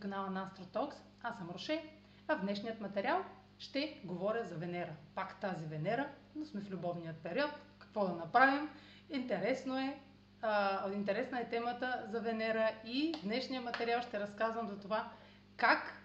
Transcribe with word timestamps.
канала 0.00 0.30
на 0.30 0.50
AstroTalks. 0.50 0.94
Аз 1.22 1.38
съм 1.38 1.50
Роше, 1.50 1.84
а 2.28 2.36
в 2.36 2.40
днешният 2.40 2.80
материал 2.80 3.24
ще 3.58 4.00
говоря 4.04 4.44
за 4.44 4.54
Венера. 4.54 4.92
Пак 5.14 5.40
тази 5.40 5.66
Венера, 5.66 6.08
но 6.36 6.44
сме 6.44 6.60
в 6.60 6.70
любовният 6.70 7.16
период. 7.16 7.50
Какво 7.78 8.06
да 8.06 8.12
направим? 8.12 8.68
Интересно 9.10 9.78
е, 9.78 10.00
а, 10.42 10.92
интересна 10.92 11.40
е 11.40 11.48
темата 11.48 12.06
за 12.08 12.20
Венера 12.20 12.70
и 12.84 13.14
в 13.18 13.22
днешния 13.22 13.60
материал 13.60 14.02
ще 14.02 14.20
разказвам 14.20 14.68
за 14.68 14.80
това 14.80 15.12
как 15.56 16.02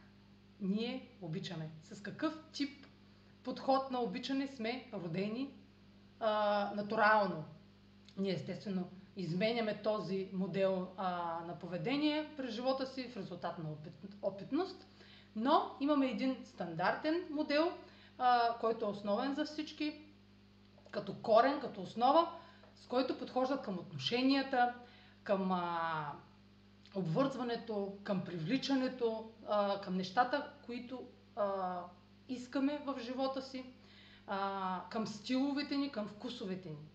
ние 0.62 1.10
обичаме. 1.22 1.70
С 1.84 2.02
какъв 2.02 2.40
тип 2.52 2.86
подход 3.44 3.92
на 3.92 4.00
обичане 4.02 4.48
сме 4.48 4.90
родени 4.94 5.54
а, 6.20 6.72
натурално. 6.76 7.46
Ние 8.18 8.34
естествено 8.34 8.90
изменяме 9.16 9.82
този 9.82 10.30
модел 10.34 10.88
а, 10.98 11.40
на 11.48 11.60
поведение 11.60 12.30
през 12.38 12.52
живота 12.54 12.86
си 12.86 13.08
в 13.08 13.18
резултат 13.18 13.60
на 13.60 13.72
опит, 13.72 13.94
опитност, 14.22 14.88
но 15.36 15.72
имаме 15.80 16.08
един 16.08 16.38
стандартен 16.44 17.24
модел, 17.30 17.72
а, 18.18 18.58
който 18.60 18.86
е 18.86 18.90
основен 18.90 19.34
за 19.34 19.46
всички, 19.46 20.02
като 20.92 21.16
корен, 21.22 21.60
като 21.60 21.82
основа, 21.82 22.32
с 22.76 22.88
който 22.88 23.18
подхождат 23.18 23.62
към 23.62 23.80
отношенията, 23.80 24.74
към 25.24 25.52
а, 25.52 26.12
обвързването, 26.96 27.98
към 28.04 28.24
привличането, 28.24 29.32
а, 29.48 29.82
към 29.82 29.96
нещата, 29.96 30.52
които 30.66 31.04
а, 31.36 31.80
искаме 32.30 32.82
в 32.86 32.96
живота 33.00 33.42
си, 33.42 33.66
а, 34.28 34.82
към 34.90 35.08
стиловете 35.08 35.78
ни, 35.78 35.92
към 35.92 36.08
вкусовете 36.08 36.70
ни. 36.70 36.95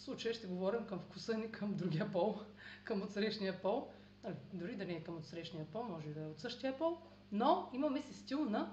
В 0.00 0.02
случая 0.02 0.34
ще 0.34 0.46
говорим 0.46 0.86
към 0.86 0.98
вкуса 0.98 1.38
ни, 1.38 1.52
към 1.52 1.74
другия 1.74 2.12
пол, 2.12 2.40
към 2.84 3.02
отсрещния 3.02 3.62
пол. 3.62 3.88
Нали, 4.24 4.34
дори 4.52 4.76
да 4.76 4.84
не 4.84 4.92
е 4.92 5.02
към 5.04 5.16
отсрещния 5.16 5.64
пол, 5.64 5.82
може 5.82 6.08
да 6.08 6.22
е 6.22 6.26
от 6.26 6.40
същия 6.40 6.78
пол, 6.78 6.98
но 7.32 7.70
имаме 7.72 8.02
си 8.02 8.14
стил 8.14 8.44
на 8.44 8.72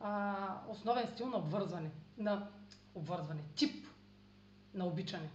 а, 0.00 0.60
основен 0.68 1.08
стил 1.08 1.28
на 1.28 1.36
обвързване, 1.36 1.90
на 2.18 2.48
обвързване, 2.94 3.40
тип 3.54 3.86
на 4.74 4.86
обичане. 4.86 5.30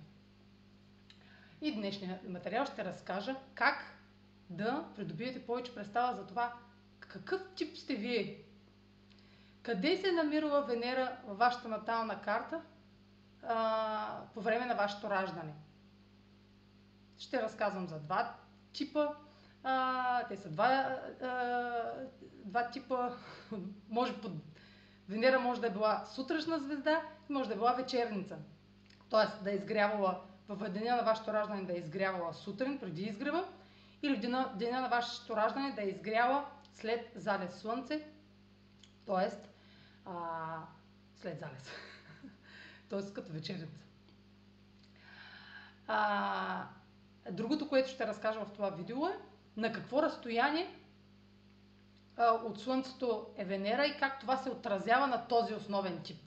И 1.61 1.75
днешния 1.75 2.19
материал 2.27 2.65
ще 2.65 2.85
разкажа 2.85 3.35
как 3.53 3.97
да 4.49 4.85
придобиете 4.95 5.45
повече 5.45 5.75
представа 5.75 6.15
за 6.15 6.27
това 6.27 6.53
какъв 6.99 7.41
тип 7.55 7.77
сте 7.77 7.95
вие. 7.95 8.43
Къде 9.61 9.97
се 9.97 10.11
намирала 10.11 10.65
Венера 10.65 11.17
във 11.27 11.37
вашата 11.37 11.67
натална 11.67 12.21
карта 12.21 12.61
а, 13.47 14.21
по 14.33 14.41
време 14.41 14.65
на 14.65 14.75
вашето 14.75 15.09
раждане? 15.09 15.53
Ще 17.17 17.41
разказвам 17.41 17.87
за 17.87 17.99
два 17.99 18.35
типа. 18.73 19.07
А, 19.63 20.27
те 20.27 20.37
са 20.37 20.49
два, 20.49 20.65
а, 21.21 21.93
два 22.45 22.69
типа. 22.69 23.09
Може 23.89 24.21
под... 24.21 24.31
Венера 25.09 25.39
може 25.39 25.61
да 25.61 25.67
е 25.67 25.71
била 25.71 26.05
сутрешна 26.05 26.59
звезда 26.59 27.01
и 27.29 27.33
може 27.33 27.47
да 27.47 27.53
е 27.53 27.57
била 27.57 27.73
вечерница. 27.73 28.37
Тоест 29.09 29.43
да 29.43 29.51
е 29.51 29.55
изгрявала 29.55 30.21
в 30.49 30.69
деня 30.69 30.95
на 30.95 31.03
вашето 31.03 31.33
раждане 31.33 31.63
да 31.63 31.73
е 31.73 31.77
изгрявала 31.77 32.33
сутрин 32.33 32.79
преди 32.79 33.01
изгрева 33.01 33.45
или 34.01 34.17
деня, 34.17 34.51
деня 34.55 34.81
на 34.81 34.89
вашето 34.89 35.35
раждане 35.35 35.71
да 35.71 35.81
е 35.81 35.85
изгряла 35.85 36.45
след 36.73 37.11
залез 37.15 37.55
слънце, 37.55 38.07
т.е. 39.05 39.29
след 41.21 41.39
залез, 41.39 41.71
т.е. 42.91 43.13
като 43.13 43.31
вечерница. 43.31 43.79
А, 45.87 46.65
другото, 47.31 47.69
което 47.69 47.89
ще 47.89 48.07
разкажа 48.07 48.45
в 48.45 48.51
това 48.51 48.69
видео 48.69 49.07
е 49.07 49.17
на 49.57 49.71
какво 49.71 50.01
разстояние 50.01 50.75
а, 52.17 52.31
от 52.31 52.59
Слънцето 52.59 53.27
е 53.37 53.45
Венера 53.45 53.85
и 53.85 53.97
как 53.99 54.19
това 54.19 54.37
се 54.37 54.49
отразява 54.49 55.07
на 55.07 55.27
този 55.27 55.53
основен 55.53 56.01
тип. 56.03 56.21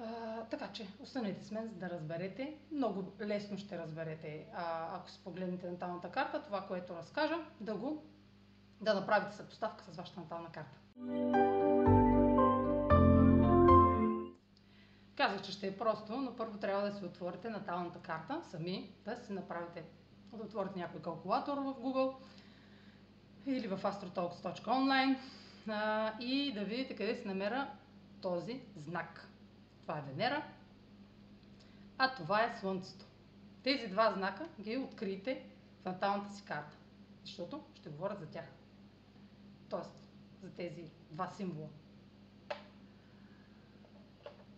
А, 0.00 0.40
така 0.50 0.72
че, 0.72 0.86
останете 1.00 1.44
с 1.44 1.50
мен, 1.50 1.68
за 1.68 1.74
да 1.74 1.90
разберете. 1.90 2.56
Много 2.72 3.12
лесно 3.20 3.58
ще 3.58 3.78
разберете, 3.78 4.46
а, 4.54 4.96
ако 4.96 5.10
си 5.10 5.20
погледнете 5.24 5.70
наталната 5.70 6.10
карта, 6.10 6.42
това, 6.42 6.66
което 6.66 6.96
разкажа, 6.96 7.36
да 7.60 7.74
го 7.74 8.04
да 8.80 8.94
направите 8.94 9.36
съпоставка 9.36 9.84
с 9.84 9.96
вашата 9.96 10.20
натална 10.20 10.48
карта. 10.52 10.78
Казах, 15.20 15.42
че 15.42 15.52
ще 15.52 15.66
е 15.66 15.78
просто, 15.78 16.16
но 16.16 16.36
първо 16.36 16.58
трябва 16.58 16.90
да 16.90 16.96
си 16.96 17.04
отворите 17.04 17.50
наталната 17.50 17.98
карта 17.98 18.42
сами, 18.50 18.92
да 19.04 19.16
си 19.16 19.32
направите, 19.32 19.84
да 20.32 20.44
отворите 20.44 20.78
някой 20.78 21.02
калкулатор 21.02 21.58
в 21.58 21.74
Google 21.74 22.14
или 23.46 23.68
в 23.68 23.82
astrotalks.online 23.82 25.16
и 26.20 26.52
да 26.54 26.64
видите 26.64 26.96
къде 26.96 27.14
се 27.14 27.28
намера 27.28 27.70
този 28.20 28.60
знак. 28.76 29.28
Това 29.82 29.98
е 29.98 30.02
Венера, 30.02 30.44
а 31.98 32.14
това 32.14 32.44
е 32.44 32.56
Слънцето. 32.60 33.04
Тези 33.62 33.86
два 33.86 34.12
знака 34.12 34.48
ги 34.60 34.76
откриете 34.76 35.44
в 35.82 35.84
наталната 35.84 36.32
си 36.32 36.44
карта, 36.44 36.76
защото 37.24 37.64
ще 37.74 37.90
говоря 37.90 38.16
за 38.16 38.26
тях 38.26 38.46
т.е. 39.70 39.80
за 40.46 40.52
тези 40.52 40.90
два 41.10 41.28
символа. 41.28 41.68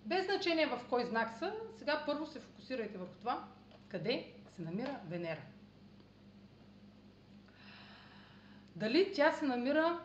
Без 0.05 0.25
значение 0.25 0.67
в 0.67 0.81
кой 0.91 1.05
знак 1.05 1.39
са, 1.39 1.55
сега 1.79 2.03
първо 2.07 2.27
се 2.27 2.41
фокусирайте 2.41 2.99
върху 2.99 3.15
това, 3.15 3.49
къде 3.89 4.33
се 4.57 4.63
намира 4.63 5.01
Венера. 5.07 5.43
Дали 8.77 9.13
тя 9.15 9.33
се 9.33 9.45
намира, 9.45 10.01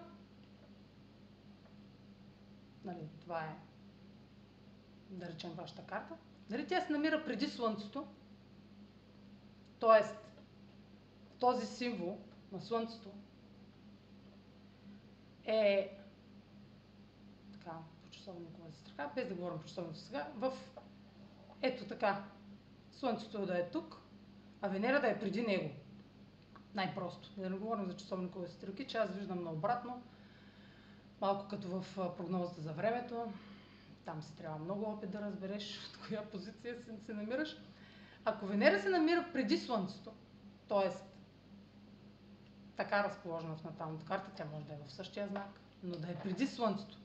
нали, 2.83 3.09
това 3.21 3.41
е, 3.41 3.55
да 5.09 5.27
речем, 5.27 5.51
вашата 5.51 5.81
карта, 5.81 6.15
дали 6.49 6.67
тя 6.67 6.81
се 6.81 6.91
намира 6.91 7.25
преди 7.25 7.47
Слънцето, 7.47 8.07
т.е. 9.79 10.05
този 11.39 11.67
символ 11.67 12.19
на 12.51 12.61
Слънцето 12.61 13.09
е 15.45 15.97
така, 17.53 17.71
по 18.03 18.09
часовниковата 18.09 18.86
страха, 18.97 19.11
без 19.15 19.27
да 19.27 19.35
говорим 19.35 19.59
по 19.59 19.65
часовниковата 19.65 20.05
сега, 20.05 20.27
в 20.35 20.53
ето 21.61 21.85
така, 21.85 22.23
Слънцето 22.91 23.45
да 23.45 23.57
е 23.59 23.69
тук, 23.69 24.01
а 24.61 24.67
Венера 24.67 25.01
да 25.01 25.07
е 25.07 25.19
преди 25.19 25.41
него. 25.41 25.69
Най-просто. 26.75 27.33
Да 27.37 27.49
не 27.49 27.57
говорим 27.57 27.85
за 27.85 27.97
часовникови 27.97 28.47
стрелки, 28.47 28.87
че 28.87 28.97
аз 28.97 29.09
виждам 29.09 29.43
наобратно, 29.43 30.03
малко 31.21 31.47
като 31.47 31.67
в 31.67 31.85
прогнозата 32.17 32.61
за 32.61 32.73
времето. 32.73 33.33
Там 34.05 34.21
си 34.21 34.35
трябва 34.35 34.59
много 34.59 34.85
опит 34.85 35.11
да 35.11 35.21
разбереш 35.21 35.79
от 35.89 36.07
коя 36.07 36.25
позиция 36.25 36.75
се, 36.75 37.05
се 37.05 37.13
намираш. 37.13 37.57
Ако 38.25 38.45
Венера 38.45 38.79
се 38.79 38.89
намира 38.89 39.29
преди 39.33 39.57
Слънцето, 39.57 40.11
т.е 40.67 40.89
така 42.77 43.03
разположена 43.03 43.55
в 43.55 43.63
наталната 43.63 44.05
карта, 44.05 44.31
тя 44.35 44.45
може 44.53 44.65
да 44.65 44.73
е 44.73 44.77
в 44.87 44.91
същия 44.91 45.27
знак, 45.27 45.59
но 45.83 45.95
да 45.95 46.11
е 46.11 46.15
преди 46.15 46.47
Слънцето. 46.47 46.97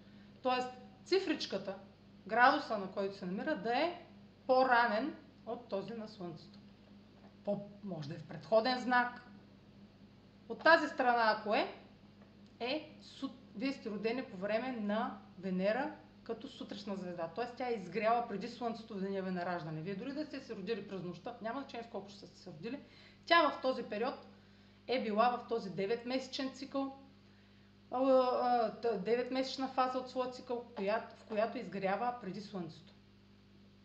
Тоест, 0.43 0.82
цифричката, 1.05 1.79
градуса 2.27 2.79
на 2.79 2.93
който 2.93 3.17
се 3.17 3.27
намира, 3.27 3.57
да 3.57 3.79
е 3.79 4.07
по-ранен 4.47 5.17
от 5.47 5.69
този 5.69 5.95
на 5.95 6.09
Слънцето. 6.09 6.59
По, 7.45 7.61
може 7.85 8.09
да 8.09 8.15
е 8.15 8.19
в 8.19 8.27
предходен 8.27 8.81
знак. 8.81 9.23
От 10.49 10.63
тази 10.65 10.89
страна, 10.89 11.37
ако 11.37 11.55
е, 11.55 11.75
е, 12.61 12.97
вие 13.57 13.73
сте 13.73 13.91
родени 13.91 14.25
по 14.25 14.37
време 14.37 14.73
на 14.73 15.19
Венера 15.39 15.95
като 16.25 16.49
сутрешна 16.49 16.97
звезда. 16.97 17.31
Тоест 17.35 17.55
тя 17.57 17.69
е 17.69 17.73
изгряла 17.73 18.29
преди 18.29 18.49
Слънцето 18.49 18.95
в 18.95 19.01
деня 19.01 19.23
ви 19.23 19.31
на 19.31 19.47
раждане. 19.47 19.81
Вие 19.81 19.95
дори 19.95 20.13
да 20.13 20.27
сте 20.27 20.41
се 20.41 20.55
родили 20.55 20.89
през 20.89 21.03
нощта, 21.03 21.37
няма 21.43 21.61
значение 21.61 21.87
с 21.89 21.91
колко 21.91 22.09
ще 22.09 22.27
сте 22.27 22.39
се 22.39 22.51
родили, 22.51 22.81
тя 23.27 23.49
в 23.49 23.61
този 23.63 23.83
период 23.83 24.15
е 24.87 25.03
била 25.03 25.37
в 25.37 25.49
този 25.49 25.71
9-месечен 25.71 26.55
цикъл, 26.55 26.99
9-месечна 27.93 29.69
фаза 29.69 29.99
от 29.99 30.11
своя 30.11 30.31
цикъл, 30.31 30.65
в 31.17 31.25
която 31.29 31.59
изгрява 31.59 32.15
преди 32.21 32.41
Слънцето. 32.41 32.93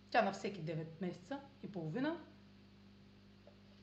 Тя 0.10 0.22
на 0.22 0.32
всеки 0.32 0.62
9 0.62 0.86
месеца 1.02 1.40
и 1.64 1.72
половина 1.72 2.18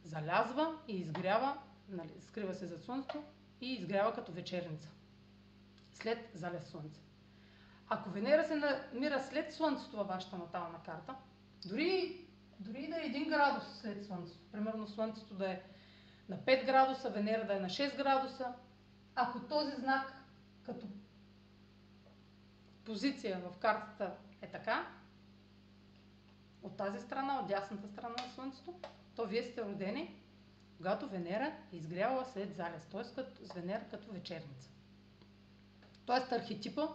залязва 0.04 0.78
и 0.88 0.96
изгрява, 0.96 1.58
нали, 1.88 2.12
скрива 2.20 2.54
се 2.54 2.66
за 2.66 2.78
Слънцето 2.78 3.22
и 3.60 3.72
изгрява 3.72 4.14
като 4.14 4.32
вечерница. 4.32 4.88
След 5.92 6.30
залез 6.34 6.64
Слънце. 6.64 7.00
Ако 7.88 8.10
Венера 8.10 8.44
се 8.44 8.54
намира 8.54 9.20
след 9.20 9.52
Слънцето 9.52 9.96
във 9.96 10.06
вашата 10.06 10.36
натална 10.36 10.78
карта, 10.86 11.14
дори, 11.66 12.20
дори 12.60 12.86
да 12.88 12.96
е 12.96 13.10
1 13.10 13.28
градус 13.28 13.64
след 13.80 14.04
Слънцето, 14.04 14.40
примерно 14.52 14.88
Слънцето 14.88 15.34
да 15.34 15.50
е 15.50 15.62
на 16.28 16.36
5 16.36 16.66
градуса, 16.66 17.10
Венера 17.10 17.46
да 17.46 17.56
е 17.56 17.60
на 17.60 17.68
6 17.68 17.96
градуса. 17.96 18.52
Ако 19.14 19.40
този 19.40 19.76
знак 19.76 20.12
като 20.62 20.86
позиция 22.84 23.38
в 23.38 23.58
картата 23.58 24.14
е 24.42 24.50
така, 24.50 24.90
от 26.62 26.76
тази 26.76 26.98
страна, 26.98 27.40
от 27.40 27.48
дясната 27.48 27.88
страна 27.88 28.14
на 28.26 28.32
Слънцето, 28.34 28.74
то 29.16 29.26
вие 29.26 29.42
сте 29.42 29.64
родени 29.64 30.24
когато 30.76 31.08
Венера 31.08 31.56
е 31.72 31.76
изгряла 31.76 32.24
след 32.24 32.56
залез, 32.56 32.86
т.е. 32.86 33.04
С 33.46 33.52
Венера 33.54 33.84
като 33.90 34.12
вечерница. 34.12 34.70
Тоест 36.06 36.32
архетипа 36.32 36.88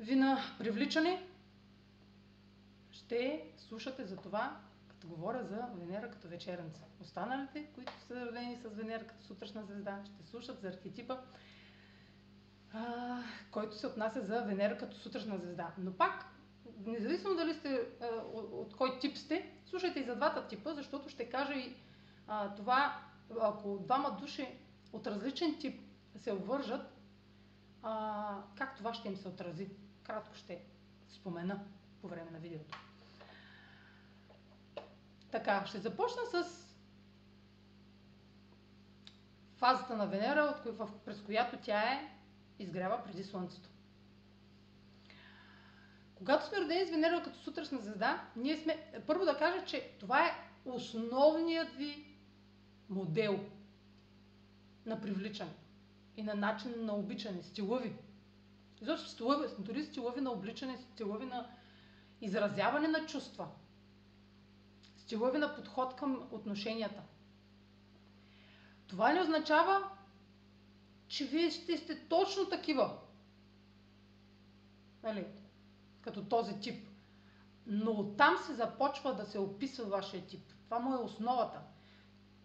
ви 0.00 0.16
на 0.16 0.38
привличане 0.58 1.26
ще 2.90 3.44
слушате 3.56 4.04
за 4.04 4.16
това, 4.16 4.60
говоря 5.08 5.44
за 5.44 5.68
Венера 5.74 6.10
като 6.10 6.28
вечерница. 6.28 6.84
Останалите, 7.00 7.66
които 7.74 7.92
са 8.00 8.26
родени 8.26 8.56
с 8.56 8.68
Венера 8.68 9.06
като 9.06 9.24
сутрешна 9.24 9.64
звезда, 9.64 10.00
ще 10.04 10.30
слушат 10.30 10.60
за 10.60 10.68
архетипа, 10.68 11.16
а, 12.72 13.22
който 13.50 13.76
се 13.76 13.86
отнася 13.86 14.22
за 14.22 14.40
Венера 14.40 14.78
като 14.78 14.96
сутрешна 14.96 15.38
звезда. 15.38 15.74
Но 15.78 15.92
пак, 15.92 16.26
независимо 16.86 17.34
дали 17.34 17.54
сте 17.54 17.88
а, 18.00 18.06
от, 18.06 18.52
от 18.52 18.76
кой 18.76 18.98
тип 18.98 19.16
сте, 19.16 19.52
слушайте 19.66 20.00
и 20.00 20.04
за 20.04 20.16
двата 20.16 20.46
типа, 20.46 20.74
защото 20.74 21.08
ще 21.08 21.30
кажа 21.30 21.54
и 21.54 21.76
а, 22.26 22.54
това, 22.54 23.02
ако 23.40 23.78
двама 23.78 24.16
души 24.20 24.58
от 24.92 25.06
различен 25.06 25.58
тип 25.58 25.80
се 26.16 26.32
обвържат, 26.32 26.98
а, 27.82 28.42
как 28.56 28.76
това 28.76 28.94
ще 28.94 29.08
им 29.08 29.16
се 29.16 29.28
отрази. 29.28 29.70
Кратко 30.02 30.34
ще 30.34 30.62
спомена 31.08 31.64
по 32.00 32.08
време 32.08 32.30
на 32.30 32.38
видеото. 32.38 32.78
Така, 35.30 35.66
ще 35.66 35.78
започна 35.78 36.22
с 36.26 36.68
фазата 39.56 39.96
на 39.96 40.06
Венера, 40.06 40.76
през 41.04 41.20
която 41.20 41.56
тя 41.56 41.92
е 41.92 42.16
изгрява 42.58 43.04
преди 43.04 43.24
Слънцето. 43.24 43.68
Когато 46.14 46.46
сме 46.46 46.60
родени 46.60 46.86
с 46.86 46.90
Венера 46.90 47.22
като 47.22 47.38
сутрешна 47.38 47.78
звезда, 47.78 48.24
ние 48.36 48.56
сме... 48.56 49.02
Първо 49.06 49.24
да 49.24 49.38
кажа, 49.38 49.64
че 49.64 49.90
това 50.00 50.26
е 50.26 50.30
основният 50.64 51.74
ви 51.74 52.16
модел 52.88 53.40
на 54.86 55.00
привличане 55.00 55.52
и 56.16 56.22
на 56.22 56.34
начин 56.34 56.84
на 56.84 56.94
обичане, 56.94 57.42
стилови. 57.42 57.96
Изобщо 58.82 59.08
стилови, 59.08 59.46
дори 59.58 59.84
стилови 59.84 60.20
на 60.20 60.30
обличане, 60.30 60.76
стилови 60.76 61.26
на 61.26 61.50
изразяване 62.20 62.88
на 62.88 63.06
чувства, 63.06 63.48
стилови 65.08 65.38
на 65.38 65.54
подход 65.54 65.96
към 65.96 66.28
отношенията. 66.30 67.02
Това 68.86 69.12
не 69.12 69.20
означава, 69.20 69.90
че 71.06 71.26
вие 71.26 71.50
ще 71.50 71.76
сте 71.76 72.08
точно 72.08 72.48
такива. 72.48 72.98
Нали? 75.02 75.26
Като 76.00 76.24
този 76.24 76.60
тип. 76.60 76.88
Но 77.66 77.90
оттам 77.90 78.36
се 78.46 78.54
започва 78.54 79.14
да 79.14 79.24
се 79.26 79.38
описва 79.38 79.84
вашия 79.84 80.26
тип. 80.26 80.52
Това 80.64 80.78
му 80.78 80.94
е 80.94 81.04
основата. 81.04 81.60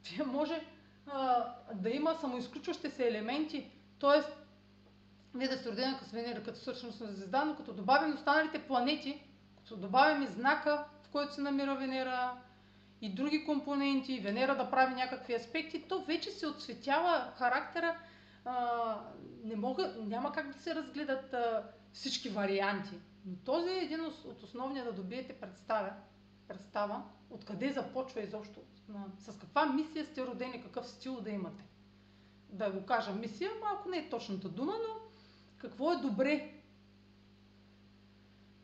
Вие 0.03 0.25
може 0.25 0.67
а, 1.07 1.45
да 1.73 1.89
има 1.89 2.15
самоизключващи 2.15 2.89
се 2.89 3.07
елементи, 3.07 3.71
т.е. 3.99 4.21
вие 5.37 5.47
да 5.47 5.57
сте 5.57 5.71
родени 5.71 5.97
като 5.99 6.11
Венера, 6.11 6.43
като 6.43 6.59
всъщност 6.59 7.01
на 7.01 7.11
звезда, 7.11 7.45
но 7.45 7.55
като 7.55 7.73
добавим 7.73 8.13
останалите 8.13 8.67
планети, 8.67 9.23
като 9.57 9.77
добавим 9.77 10.23
и 10.23 10.27
знака, 10.27 10.85
в 11.03 11.09
който 11.09 11.33
се 11.33 11.41
намира 11.41 11.75
Венера, 11.75 12.37
и 13.03 13.09
други 13.09 13.45
компоненти, 13.45 14.19
Венера 14.19 14.57
да 14.57 14.69
прави 14.71 14.95
някакви 14.95 15.33
аспекти, 15.33 15.81
то 15.81 16.03
вече 16.03 16.31
се 16.31 16.47
отсветява 16.47 17.33
характера. 17.37 17.97
А, 18.45 18.97
не 19.43 19.55
мога, 19.55 19.95
няма 19.99 20.31
как 20.31 20.47
да 20.47 20.59
се 20.59 20.75
разгледат 20.75 21.33
а, 21.33 21.63
всички 21.93 22.29
варианти. 22.29 22.95
Но 23.25 23.35
този 23.35 23.69
е 23.69 23.83
един 23.83 24.05
от 24.05 24.43
основния 24.43 24.83
да 24.83 24.93
добиете 24.93 25.33
представа, 25.33 25.93
представа 26.47 27.03
откъде 27.29 27.71
започва 27.71 28.21
изобщо, 28.21 28.59
с 29.17 29.39
каква 29.39 29.65
мисия 29.65 30.05
сте 30.05 30.27
родени, 30.27 30.61
какъв 30.61 30.87
стил 30.87 31.21
да 31.21 31.29
имате. 31.29 31.63
Да 32.49 32.71
го 32.71 32.85
кажа 32.85 33.11
мисия, 33.11 33.51
малко 33.61 33.89
не 33.89 33.97
е 33.97 34.09
точната 34.09 34.49
дума, 34.49 34.73
но 34.87 34.95
какво 35.57 35.93
е 35.93 35.95
добре. 35.95 36.53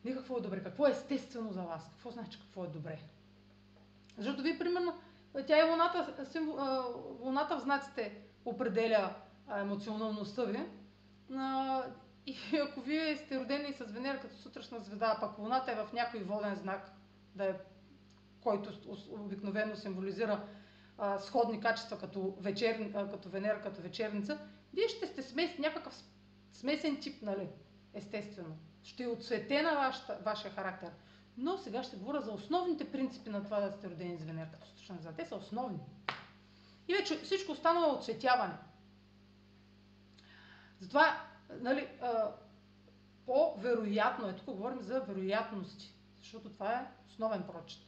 Не 0.06 0.14
какво 0.14 0.38
е 0.38 0.42
добре, 0.42 0.64
какво 0.64 0.88
е 0.88 0.92
естествено 0.92 1.52
за 1.52 1.62
вас. 1.62 1.90
Какво 1.90 2.12
значи 2.12 2.40
какво 2.40 2.64
е 2.64 2.68
добре? 2.68 3.00
Защото 4.18 4.44
вие, 4.44 4.60
примерно, 4.60 4.94
тя 5.48 5.60
и 5.60 5.70
луната, 5.72 6.16
луната 7.20 7.58
в 7.58 7.62
знаците 7.62 8.22
определя 8.46 9.16
емоционалността 9.58 10.44
ви. 10.44 10.66
И 12.26 12.38
ако 12.70 12.82
вие 12.82 13.18
сте 13.18 13.40
родени 13.40 13.74
с 13.74 13.86
Венера 13.86 14.20
като 14.20 14.36
сутрешна 14.36 14.80
звезда, 14.80 15.14
а 15.18 15.20
пък 15.20 15.40
луната 15.40 15.72
е 15.72 15.76
в 15.76 15.94
някой 15.94 16.20
воден 16.20 16.56
знак, 16.56 16.92
да 17.36 17.46
е, 17.46 17.54
който 18.42 18.70
обикновено 19.10 19.76
символизира 19.76 20.44
сходни 21.20 21.60
качества 21.60 22.00
като, 22.00 22.36
вечер, 22.40 22.92
като 22.94 23.30
Венера, 23.30 23.62
като 23.62 23.82
вечерница, 23.82 24.40
вие 24.74 24.88
ще 24.88 25.08
сте 25.08 25.24
смес, 25.24 25.58
някакъв 25.58 26.04
смесен 26.54 27.00
тип, 27.00 27.22
нали? 27.22 27.50
Естествено. 27.94 28.58
Ще 28.84 29.04
е 29.04 29.08
отцветена 29.08 29.76
вашата, 29.76 30.18
вашия 30.26 30.52
характер. 30.52 30.90
Но 31.38 31.58
сега 31.58 31.84
ще 31.84 31.98
говоря 31.98 32.22
за 32.22 32.32
основните 32.32 32.92
принципи 32.92 33.30
на 33.30 33.44
това 33.44 33.60
да 33.60 33.72
сте 33.72 33.90
родени 33.90 34.18
с 34.18 34.24
Венера 34.24 34.52
като 34.52 34.68
сутрешна 34.68 34.96
звезда. 34.96 35.24
Те 35.24 35.26
са 35.26 35.36
основни. 35.36 35.80
И 36.88 36.94
вече 36.94 37.20
всичко 37.20 37.52
останало 37.52 37.94
е 37.94 37.96
отцветяване. 37.96 38.54
Затова, 40.80 41.22
нали, 41.50 41.88
по-вероятно 43.26 44.28
е, 44.28 44.36
тук 44.36 44.46
говорим 44.46 44.82
за 44.82 45.02
вероятности, 45.02 45.94
защото 46.18 46.50
това 46.50 46.74
е 46.74 46.88
основен 47.10 47.44
прочет. 47.44 47.82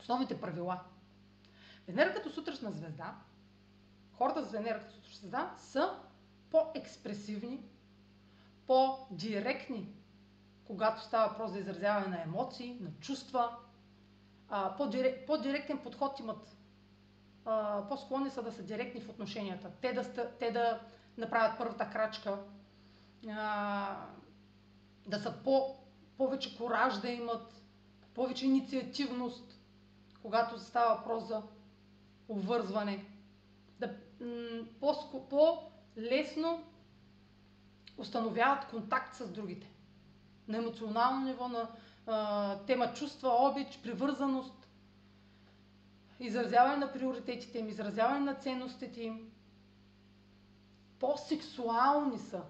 Основните 0.00 0.40
правила. 0.40 0.80
Венера 1.88 2.14
като 2.14 2.30
сутрешна 2.30 2.72
звезда, 2.72 3.14
хората 4.12 4.44
с 4.44 4.50
Венера 4.50 4.80
като 4.80 4.92
сутрешна 4.92 5.18
звезда 5.18 5.54
са 5.58 5.98
по-експресивни, 6.50 7.60
по-директни 8.66 9.94
когато 10.66 11.02
става 11.02 11.28
въпрос 11.28 11.50
за 11.50 11.58
изразяване 11.58 12.06
на 12.06 12.22
емоции, 12.22 12.78
на 12.80 12.90
чувства, 13.00 13.56
а, 14.48 14.76
по-директен 15.26 15.78
подход 15.78 16.20
имат. 16.20 16.56
А, 17.44 17.88
по-склонни 17.88 18.30
са 18.30 18.42
да 18.42 18.52
са 18.52 18.62
директни 18.62 19.00
в 19.00 19.08
отношенията. 19.08 19.70
Те 19.80 19.92
да, 19.92 20.30
те 20.38 20.50
да 20.50 20.80
направят 21.18 21.58
първата 21.58 21.90
крачка, 21.90 22.38
а, 23.28 23.96
да 25.06 25.18
са 25.18 25.34
по, 25.44 25.76
повече 26.18 26.56
кораж 26.58 27.00
да 27.00 27.08
имат, 27.08 27.62
повече 28.14 28.46
инициативност, 28.46 29.60
когато 30.22 30.58
става 30.58 30.94
въпрос 30.96 31.26
за 31.28 31.42
обвързване. 32.28 33.04
Да, 33.80 33.94
по-лесно 35.30 36.64
установяват 37.98 38.68
контакт 38.68 39.14
с 39.14 39.30
другите 39.30 39.73
на 40.48 40.56
емоционално 40.56 41.26
ниво, 41.26 41.48
на 41.48 41.68
а, 42.06 42.58
тема 42.58 42.92
чувства, 42.92 43.28
обич, 43.28 43.78
привързаност, 43.82 44.68
изразяване 46.20 46.76
на 46.76 46.92
приоритетите 46.92 47.58
им, 47.58 47.68
изразяване 47.68 48.20
на 48.20 48.34
ценностите 48.34 49.02
им. 49.02 49.30
По-сексуални 51.00 52.18
са. 52.18 52.42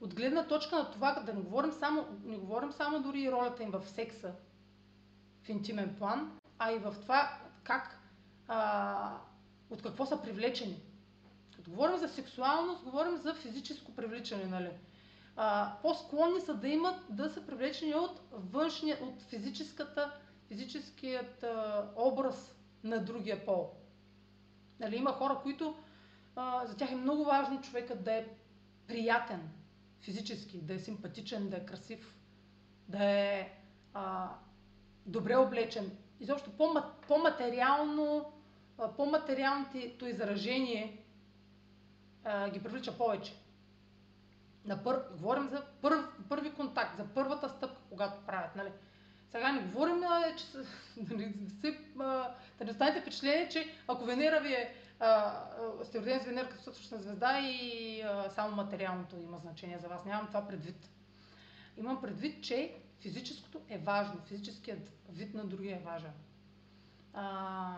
От 0.00 0.14
гледна 0.14 0.46
точка 0.46 0.76
на 0.76 0.90
това, 0.90 1.14
да 1.14 1.34
не 1.34 1.40
говорим 1.40 1.72
само, 1.72 2.06
не 2.24 2.36
говорим 2.36 2.72
само 2.72 3.02
дори 3.02 3.20
и 3.20 3.32
ролята 3.32 3.62
им 3.62 3.70
в 3.70 3.82
секса, 3.86 4.32
в 5.42 5.48
интимен 5.48 5.96
план, 5.98 6.38
а 6.58 6.72
и 6.72 6.78
в 6.78 6.94
това 7.02 7.38
как, 7.64 8.00
а, 8.48 9.16
от 9.70 9.82
какво 9.82 10.06
са 10.06 10.22
привлечени. 10.22 10.82
Като 11.56 11.70
говорим 11.70 11.98
за 11.98 12.08
сексуалност, 12.08 12.84
говорим 12.84 13.16
за 13.16 13.34
физическо 13.34 13.94
привличане, 13.94 14.44
нали? 14.44 14.70
А, 15.42 15.72
по-склонни 15.82 16.40
са 16.40 16.54
да 16.54 16.68
имат, 16.68 16.96
да 17.08 17.30
са 17.30 17.46
привлечени 17.46 17.94
от 17.94 18.20
външния, 18.32 18.98
от 19.02 19.22
физическата, 19.22 20.12
физическият 20.48 21.42
а, 21.42 21.88
образ 21.96 22.54
на 22.84 23.04
другия 23.04 23.46
пол. 23.46 23.70
Нали, 24.80 24.96
има 24.96 25.12
хора, 25.12 25.38
които 25.42 25.76
а, 26.36 26.66
за 26.66 26.76
тях 26.76 26.92
е 26.92 26.96
много 26.96 27.24
важно 27.24 27.60
човекът 27.60 28.04
да 28.04 28.14
е 28.14 28.28
приятен 28.86 29.50
физически, 30.00 30.60
да 30.60 30.74
е 30.74 30.78
симпатичен, 30.78 31.50
да 31.50 31.56
е 31.56 31.66
красив, 31.66 32.16
да 32.88 33.04
е 33.04 33.52
а, 33.94 34.28
добре 35.06 35.36
облечен. 35.36 35.96
Изобщо 36.20 36.50
по-материално, 37.06 38.32
по-материалното 38.96 40.06
изражение 40.06 41.04
а, 42.24 42.50
ги 42.50 42.62
привлича 42.62 42.98
повече 42.98 43.39
на 44.64 44.82
пър... 44.82 45.04
говорим 45.18 45.48
за 45.48 45.62
пър... 45.82 46.04
първи 46.28 46.52
контакт, 46.52 46.96
за 46.96 47.04
първата 47.14 47.48
стъпка, 47.48 47.80
когато 47.88 48.26
правят. 48.26 48.56
Нали? 48.56 48.70
Сега 49.30 49.52
не 49.52 49.60
говорим, 49.62 50.02
а, 50.02 50.36
че 50.36 50.44
да 50.96 51.16
не, 51.16 51.32
се, 51.60 51.78
а, 51.98 52.34
да 52.58 52.64
не 52.64 52.70
останете 52.70 53.00
впечатление, 53.00 53.48
че 53.48 53.74
ако 53.88 54.04
Венера 54.04 54.40
ви 54.40 54.52
е, 54.52 54.74
а, 55.00 55.40
сте 55.84 56.00
родени 56.00 56.20
с 56.20 56.24
Венера 56.24 56.48
като 56.48 56.62
съсващна 56.62 56.98
звезда 56.98 57.40
и 57.40 58.02
а, 58.02 58.30
само 58.30 58.56
материалното 58.56 59.16
има 59.16 59.38
значение 59.38 59.78
за 59.78 59.88
вас. 59.88 60.04
Нямам 60.04 60.26
това 60.26 60.48
предвид. 60.48 60.90
Имам 61.76 62.00
предвид, 62.00 62.44
че 62.44 62.74
физическото 63.00 63.60
е 63.68 63.78
важно. 63.78 64.20
Физическият 64.26 64.90
вид 65.08 65.34
на 65.34 65.44
другия 65.44 65.76
е 65.76 65.82
важен. 65.84 66.12
А, 67.14 67.76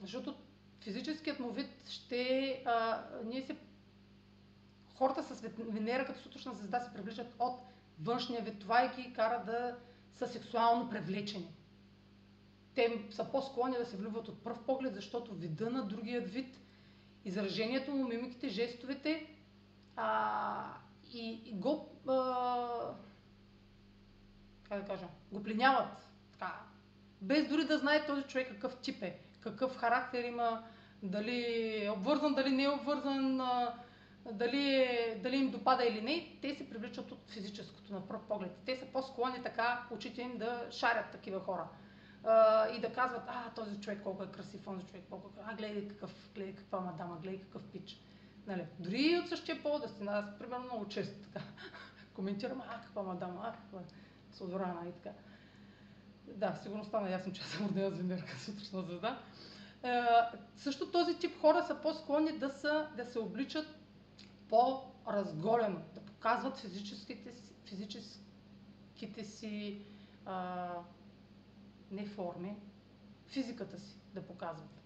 Защото 0.00 0.34
физическият 0.80 1.40
му 1.40 1.50
вид 1.50 1.88
ще... 1.88 2.62
А, 2.66 3.04
ние 3.24 3.42
се... 3.42 3.56
Хората 4.94 5.22
с 5.22 5.40
Венера 5.58 6.06
като 6.06 6.20
сутрешна 6.20 6.54
звезда 6.54 6.80
се 6.80 6.92
привличат 6.92 7.34
от 7.38 7.60
външния 8.00 8.42
вид. 8.42 8.58
Това 8.58 8.84
и 8.84 9.02
ги 9.02 9.12
кара 9.12 9.44
да 9.46 9.76
са 10.14 10.28
сексуално 10.28 10.90
привлечени. 10.90 11.54
Те 12.74 13.06
са 13.10 13.24
по-склонни 13.24 13.76
да 13.76 13.86
се 13.86 13.96
влюбват 13.96 14.28
от 14.28 14.44
пръв 14.44 14.64
поглед, 14.66 14.94
защото 14.94 15.34
вида 15.34 15.70
на 15.70 15.84
другият 15.86 16.30
вид, 16.30 16.60
изражението 17.24 17.90
му, 17.90 18.08
мимиките, 18.08 18.48
жестовете 18.48 19.26
а, 19.96 20.64
и, 21.12 21.42
и 21.44 21.52
го 21.52 21.88
а, 22.08 22.94
как 24.68 24.80
да 24.80 24.86
кажа, 24.86 25.06
го 25.32 25.42
пленяват. 25.42 26.08
Така, 26.32 26.60
без 27.20 27.48
дори 27.48 27.64
да 27.64 27.78
знае 27.78 28.06
този 28.06 28.22
човек 28.22 28.48
какъв 28.48 28.76
тип 28.76 29.02
е, 29.02 29.18
какъв 29.40 29.76
характер 29.76 30.24
има, 30.24 30.64
дали 31.02 31.44
е 31.84 31.90
обвързан, 31.90 32.34
дали 32.34 32.50
не 32.50 32.62
е 32.62 32.68
обвързан, 32.68 33.40
дали, 34.32 34.88
дали 35.22 35.36
им 35.36 35.50
допада 35.50 35.84
или 35.84 36.00
не, 36.00 36.38
те 36.42 36.54
се 36.54 36.70
привличат 36.70 37.12
от 37.12 37.30
физическото 37.30 37.92
на 37.92 38.08
пръв 38.08 38.22
поглед. 38.28 38.58
Те 38.66 38.76
са 38.76 38.86
по-склонни 38.86 39.42
така 39.42 39.86
очите 39.90 40.22
им 40.22 40.38
да 40.38 40.66
шарят 40.70 41.10
такива 41.12 41.40
хора. 41.40 41.68
А, 42.24 42.68
и 42.68 42.80
да 42.80 42.92
казват, 42.92 43.22
а, 43.26 43.50
този 43.50 43.80
човек 43.80 44.02
колко 44.02 44.22
е 44.22 44.30
красив, 44.30 44.64
този 44.64 44.86
човек 44.86 45.04
колко 45.10 45.28
е 45.28 45.42
а, 45.46 45.54
гледай 45.54 45.88
какъв, 45.88 46.30
гледай 46.34 46.54
каква 46.54 46.80
мадама, 46.80 47.18
гледай 47.22 47.40
какъв 47.40 47.62
пич. 47.62 48.00
Нали? 48.46 48.66
Дори 48.78 49.18
от 49.22 49.28
същия 49.28 49.62
пол 49.62 49.78
да 49.78 49.88
сте, 49.88 50.04
аз 50.04 50.38
примерно 50.38 50.64
много 50.64 50.88
често 50.88 51.14
така 51.32 51.44
коментирам, 52.14 52.62
а, 52.68 52.80
каква 52.80 53.02
мадама, 53.02 53.40
а, 53.44 53.52
каква 53.52 53.78
Содорана 54.32 54.88
и 54.88 54.92
така. 54.92 55.16
Да, 56.26 56.58
сигурно 56.62 56.84
стана 56.84 57.10
ясно, 57.10 57.32
че 57.32 57.42
съм 57.42 57.66
родена 57.66 57.90
с 57.90 57.98
Венера 57.98 58.38
сутрешна 58.38 58.82
звезда. 58.82 59.18
Е, 59.82 60.02
също 60.56 60.90
този 60.90 61.18
тип 61.18 61.40
хора 61.40 61.62
са 61.62 61.74
по-склонни 61.74 62.38
да, 62.38 62.50
са, 62.50 62.88
да 62.96 63.06
се 63.06 63.18
обличат 63.18 63.66
по-разголено, 64.54 65.80
да 65.94 66.00
показват 66.00 66.58
физическите 66.58 67.32
физическите 67.64 69.24
си 69.24 69.78
а, 70.26 70.68
не 71.90 72.06
форми, 72.06 72.56
физиката 73.26 73.78
си 73.78 73.96
да 74.14 74.22
показват. 74.22 74.82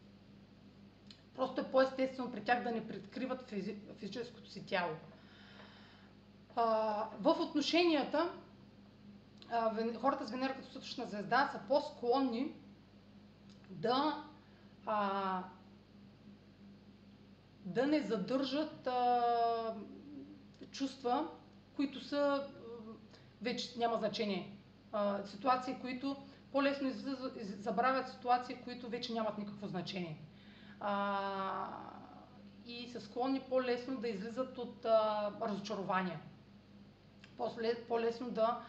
Просто 1.34 1.60
е 1.60 1.70
по-естествено 1.70 2.32
при 2.32 2.44
тях 2.44 2.62
да 2.62 2.70
не 2.70 2.88
прикриват 2.88 3.48
физи, 3.48 3.76
физическото 3.96 4.50
си 4.50 4.66
тяло. 4.66 4.94
А, 6.56 6.64
в 7.20 7.40
отношенията 7.40 8.32
хората 10.00 10.26
с 10.26 10.30
Венера 10.30 10.54
като 10.54 10.68
сутрешна 10.68 11.06
звезда 11.06 11.48
са 11.52 11.60
по-склонни 11.68 12.52
да, 13.70 14.24
а, 14.86 15.42
да 17.68 17.86
не 17.86 18.00
задържат 18.00 18.86
а, 18.86 19.74
чувства, 20.70 21.28
които 21.76 22.00
са 22.00 22.46
вече 23.42 23.78
няма 23.78 23.96
значение. 23.96 24.56
А, 24.92 25.24
ситуации, 25.24 25.76
които 25.80 26.16
по-лесно 26.52 26.90
забравят 27.58 28.08
ситуации, 28.08 28.56
които 28.64 28.88
вече 28.88 29.12
нямат 29.12 29.38
никакво 29.38 29.66
значение. 29.66 30.18
А, 30.80 31.68
и 32.66 32.88
са 32.88 33.00
склонни 33.00 33.40
по-лесно 33.40 34.00
да 34.00 34.08
излизат 34.08 34.58
от 34.58 34.84
а, 34.84 35.30
разочарования. 35.42 36.20
По-лесно 37.88 38.30
да 38.30 38.60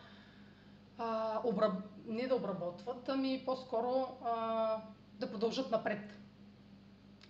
а, 0.98 1.42
обраб... 1.44 1.74
не 2.06 2.28
да 2.28 2.36
обработват, 2.36 3.10
ами 3.10 3.44
по-скоро 3.46 4.18
а, 4.26 4.82
да 5.14 5.32
продължат 5.32 5.72
напред 5.72 6.19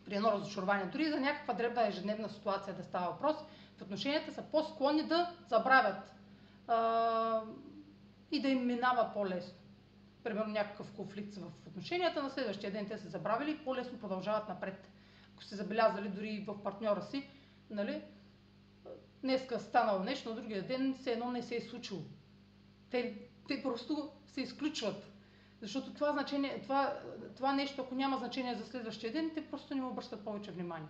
при 0.09 0.15
едно 0.15 0.31
разочарование. 0.31 0.85
Дори 0.85 1.09
за 1.09 1.19
някаква 1.19 1.53
дребна 1.53 1.87
ежедневна 1.87 2.29
ситуация 2.29 2.73
да 2.73 2.83
става 2.83 3.11
въпрос, 3.11 3.35
в 3.77 3.81
отношенията 3.81 4.31
са 4.31 4.41
по-склонни 4.41 5.03
да 5.03 5.31
забравят 5.47 6.13
а, 6.67 7.41
и 8.31 8.41
да 8.41 8.47
им 8.47 8.65
минава 8.65 9.11
по-лесно. 9.13 9.53
Примерно 10.23 10.53
някакъв 10.53 10.93
конфликт 10.93 11.35
в 11.35 11.67
отношенията, 11.67 12.23
на 12.23 12.29
следващия 12.29 12.71
ден 12.71 12.87
те 12.87 12.97
са 12.97 13.09
забравили 13.09 13.51
и 13.51 13.57
по-лесно 13.57 13.99
продължават 13.99 14.49
напред. 14.49 14.89
Ако 15.33 15.43
сте 15.43 15.55
забелязали 15.55 16.09
дори 16.09 16.45
в 16.47 16.63
партньора 16.63 17.01
си, 17.01 17.29
нали, 17.69 18.01
днеска 19.21 19.59
станало 19.59 20.03
нещо, 20.03 20.29
на 20.29 20.35
другия 20.35 20.67
ден 20.67 20.95
все 20.99 21.11
едно 21.11 21.31
не 21.31 21.41
се 21.41 21.55
е 21.55 21.61
случило. 21.61 22.01
Те 22.91 23.29
те 23.49 23.63
просто 23.63 24.11
се 24.27 24.41
изключват. 24.41 25.11
Защото 25.61 25.93
това, 25.93 26.11
значение, 26.11 26.61
това, 26.61 26.99
това 27.35 27.53
нещо, 27.53 27.81
ако 27.81 27.95
няма 27.95 28.17
значение 28.17 28.55
за 28.55 28.65
следващия 28.65 29.13
ден, 29.13 29.31
те 29.35 29.47
просто 29.47 29.75
не 29.75 29.81
му 29.81 29.89
обръщат 29.89 30.25
повече 30.25 30.51
внимание. 30.51 30.89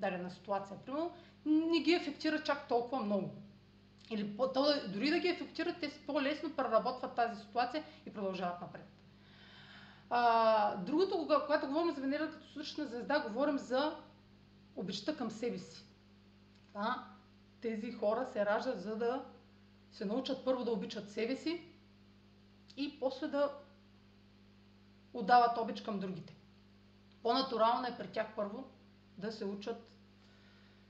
Дадена 0.00 0.30
ситуация, 0.30 0.78
примерно, 0.86 1.12
не 1.46 1.80
ги 1.80 1.92
ефектира 1.92 2.42
чак 2.42 2.68
толкова 2.68 3.02
много. 3.02 3.30
Или 4.10 4.36
дори 4.88 5.10
да 5.10 5.18
ги 5.18 5.28
ефектират, 5.28 5.76
те 5.80 5.90
по-лесно 6.06 6.56
преработват 6.56 7.14
тази 7.14 7.40
ситуация 7.40 7.84
и 8.06 8.12
продължават 8.12 8.60
напред. 8.60 8.86
А, 10.10 10.76
другото, 10.76 11.28
когато 11.46 11.66
говорим 11.66 11.94
за 11.94 12.00
Венера 12.00 12.30
като 12.30 12.46
сутрешна 12.46 12.86
звезда, 12.86 13.20
говорим 13.28 13.58
за 13.58 13.96
обичта 14.76 15.16
към 15.16 15.30
себе 15.30 15.58
си. 15.58 15.86
А, 16.74 16.94
тези 17.60 17.92
хора 17.92 18.26
се 18.26 18.46
раждат 18.46 18.82
за 18.82 18.96
да 18.96 19.24
се 19.92 20.04
научат 20.04 20.44
първо 20.44 20.64
да 20.64 20.70
обичат 20.70 21.10
себе 21.10 21.36
си, 21.36 21.70
и 22.76 23.00
после 23.00 23.28
да 23.28 23.50
отдават 25.12 25.58
обич 25.58 25.80
към 25.80 26.00
другите. 26.00 26.34
По-натурално 27.22 27.86
е 27.86 27.96
при 27.98 28.08
тях 28.08 28.26
първо 28.36 28.64
да 29.18 29.32
се 29.32 29.44
учат, 29.44 29.98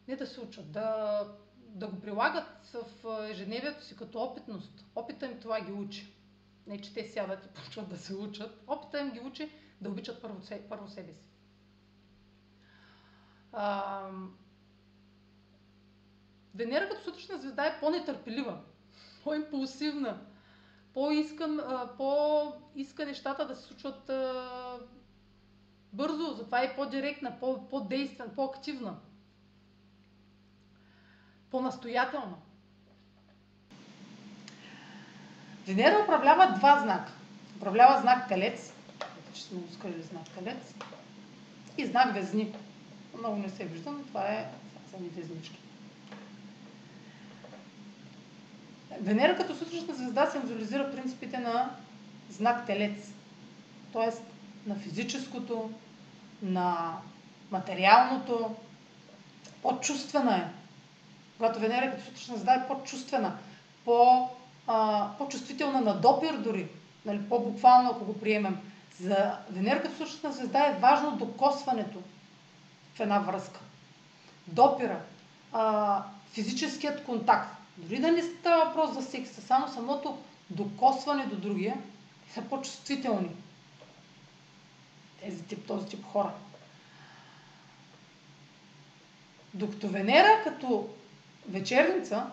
не 0.08 0.16
да 0.16 0.26
се 0.26 0.40
учат, 0.40 0.72
да, 0.72 1.24
да 1.58 1.88
го 1.88 2.00
прилагат 2.00 2.74
в 2.74 3.26
ежедневието 3.30 3.84
си 3.84 3.96
като 3.96 4.22
опитност. 4.22 4.84
Опита 4.94 5.26
им 5.26 5.40
това 5.40 5.60
ги 5.60 5.72
учи. 5.72 6.12
Не, 6.66 6.80
че 6.80 6.94
те 6.94 7.08
сядат 7.08 7.46
и 7.46 7.48
почват 7.54 7.88
да 7.88 7.96
се 7.96 8.14
учат. 8.14 8.62
Опита 8.66 9.00
им 9.00 9.10
ги 9.10 9.20
учи 9.20 9.50
да 9.80 9.90
обичат 9.90 10.22
първо, 10.22 10.40
първо 10.68 10.88
себе 10.88 11.12
си. 11.12 11.24
А, 13.52 14.10
Венера 16.54 16.88
като 16.88 17.04
сутрешна 17.04 17.38
звезда 17.38 17.66
е 17.66 17.80
по-нетърпелива, 17.80 18.60
по-импулсивна, 19.24 20.26
по-искам, 20.94 21.61
по-иска 21.97 23.06
нещата 23.06 23.47
да 23.47 23.56
се 23.56 23.62
случват 23.62 24.11
бързо, 25.92 26.35
затова 26.35 26.62
е 26.62 26.76
по-директна, 26.76 27.32
по-действена, 27.70 28.35
по-активна, 28.35 28.97
по-настоятелна. 31.50 32.37
Венера 35.66 36.02
управлява 36.02 36.54
два 36.56 36.80
знака. 36.80 37.12
Управлява 37.56 38.00
знак 38.00 38.28
Телец, 38.28 38.73
че 39.35 39.42
сме 39.42 39.61
искали 39.70 40.02
знак 40.02 40.28
Телец, 40.28 40.75
и 41.78 41.87
знак 41.87 42.14
Везни. 42.14 42.54
Много 43.18 43.37
не 43.37 43.49
се 43.49 43.64
вижда, 43.64 43.90
но 43.90 44.02
това 44.02 44.25
е 44.25 44.50
сами 44.90 45.09
везнички. 45.09 45.59
Венера 48.99 49.37
като 49.37 49.54
сутрешна 49.56 49.94
звезда 49.94 50.30
символизира 50.30 50.92
принципите 50.92 51.38
на 51.38 51.70
знак 52.30 52.66
Телец. 52.66 53.12
т.е. 53.92 54.11
на 54.68 54.75
физическото, 54.75 55.70
на 56.42 56.97
материалното, 57.50 58.56
по-чувствена 59.62 60.37
е. 60.37 60.49
Когато 61.37 61.59
Венера 61.59 61.90
като 61.90 62.04
сутрешна 62.04 62.35
звезда 62.35 62.54
е 62.54 62.68
по-чувствена, 62.68 63.37
по, 63.85 64.28
а, 64.66 65.09
по-чувствителна 65.18 65.80
на 65.80 66.00
допир 66.00 66.37
дори, 66.37 66.68
нали, 67.04 67.28
по-буквално 67.28 67.90
ако 67.90 68.04
го 68.04 68.20
приемем. 68.20 68.59
За 69.00 69.38
Венера 69.50 69.82
като 69.82 69.97
сутрешна 69.97 70.32
звезда 70.32 70.66
е 70.66 70.78
важно 70.78 71.16
докосването 71.16 71.99
в 72.94 73.00
една 73.00 73.18
връзка. 73.18 73.61
Допира, 74.47 75.00
а, 75.52 76.02
физическият 76.32 77.04
контакт. 77.04 77.60
Дори 77.80 78.00
да 78.00 78.12
не 78.12 78.22
става 78.22 78.64
въпрос 78.64 78.94
за 78.94 79.02
секса, 79.02 79.42
само 79.42 79.68
самото 79.68 80.18
докосване 80.50 81.26
до 81.26 81.37
другия 81.37 81.76
са 82.34 82.42
по-чувствителни. 82.42 83.30
Тези 85.22 85.42
тип, 85.42 85.66
този 85.66 85.87
тип 85.87 86.04
хора. 86.04 86.32
Докато 89.54 89.88
Венера 89.88 90.42
като 90.44 90.88
вечерница 91.49 92.26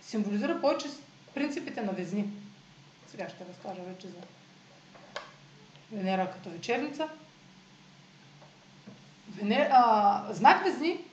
символизира 0.00 0.60
повече 0.60 0.88
принципите 1.34 1.82
на 1.82 1.92
Везни. 1.92 2.30
Сега 3.06 3.28
ще 3.28 3.46
разкажа 3.46 3.82
вече 3.82 4.06
за 4.08 4.20
Венера 5.92 6.30
като 6.30 6.50
вечерница. 6.50 7.08
Венера, 9.28 9.68
а, 9.72 10.32
знак 10.32 10.64
Везни 10.64 11.04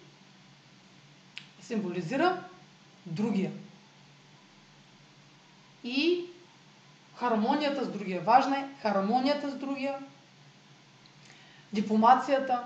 символизира 1.67 2.43
другия. 3.05 3.51
И 5.84 6.25
хармонията 7.15 7.86
с 7.86 7.91
другия. 7.91 8.22
Важна 8.22 8.60
е 8.60 8.67
хармонията 8.81 9.51
с 9.51 9.55
другия, 9.55 10.00
дипломацията. 11.74 12.63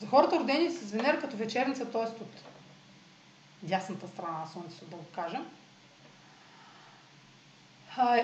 За 0.00 0.06
хората 0.06 0.40
родени 0.40 0.70
с 0.70 0.90
Венера 0.90 1.20
като 1.20 1.36
вечерница, 1.36 1.90
т.е. 1.90 2.02
от 2.02 2.44
дясната 3.62 4.08
страна 4.08 4.38
на 4.38 4.46
Слънцето, 4.46 4.84
да 4.84 4.96
го 4.96 5.04
кажем, 5.14 5.46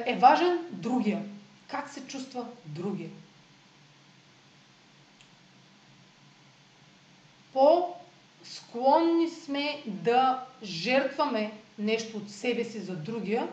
е 0.06 0.16
важен 0.16 0.58
другия. 0.70 1.24
Как 1.68 1.88
се 1.88 2.06
чувства 2.06 2.46
другия? 2.66 3.10
По-склонни 8.50 9.28
сме 9.30 9.82
да 9.86 10.44
жертваме 10.62 11.52
нещо 11.78 12.16
от 12.16 12.30
себе 12.30 12.64
си 12.64 12.80
за 12.80 12.96
другия, 12.96 13.48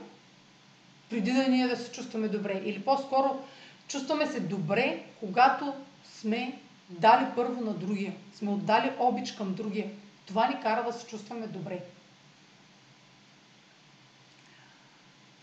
преди 1.09 1.31
да 1.31 1.47
ние 1.47 1.67
да 1.67 1.77
се 1.77 1.91
чувстваме 1.91 2.27
добре. 2.27 2.61
Или 2.65 2.81
по-скоро 2.81 3.39
чувстваме 3.87 4.25
се 4.25 4.39
добре, 4.39 5.03
когато 5.19 5.73
сме 6.03 6.59
дали 6.89 7.25
първо 7.35 7.61
на 7.61 7.73
другия. 7.73 8.13
Сме 8.33 8.51
отдали 8.51 8.91
обич 8.99 9.31
към 9.31 9.53
другия. 9.53 9.89
Това 10.25 10.47
ни 10.47 10.61
кара 10.61 10.83
да 10.83 10.93
се 10.93 11.07
чувстваме 11.07 11.47
добре. 11.47 11.79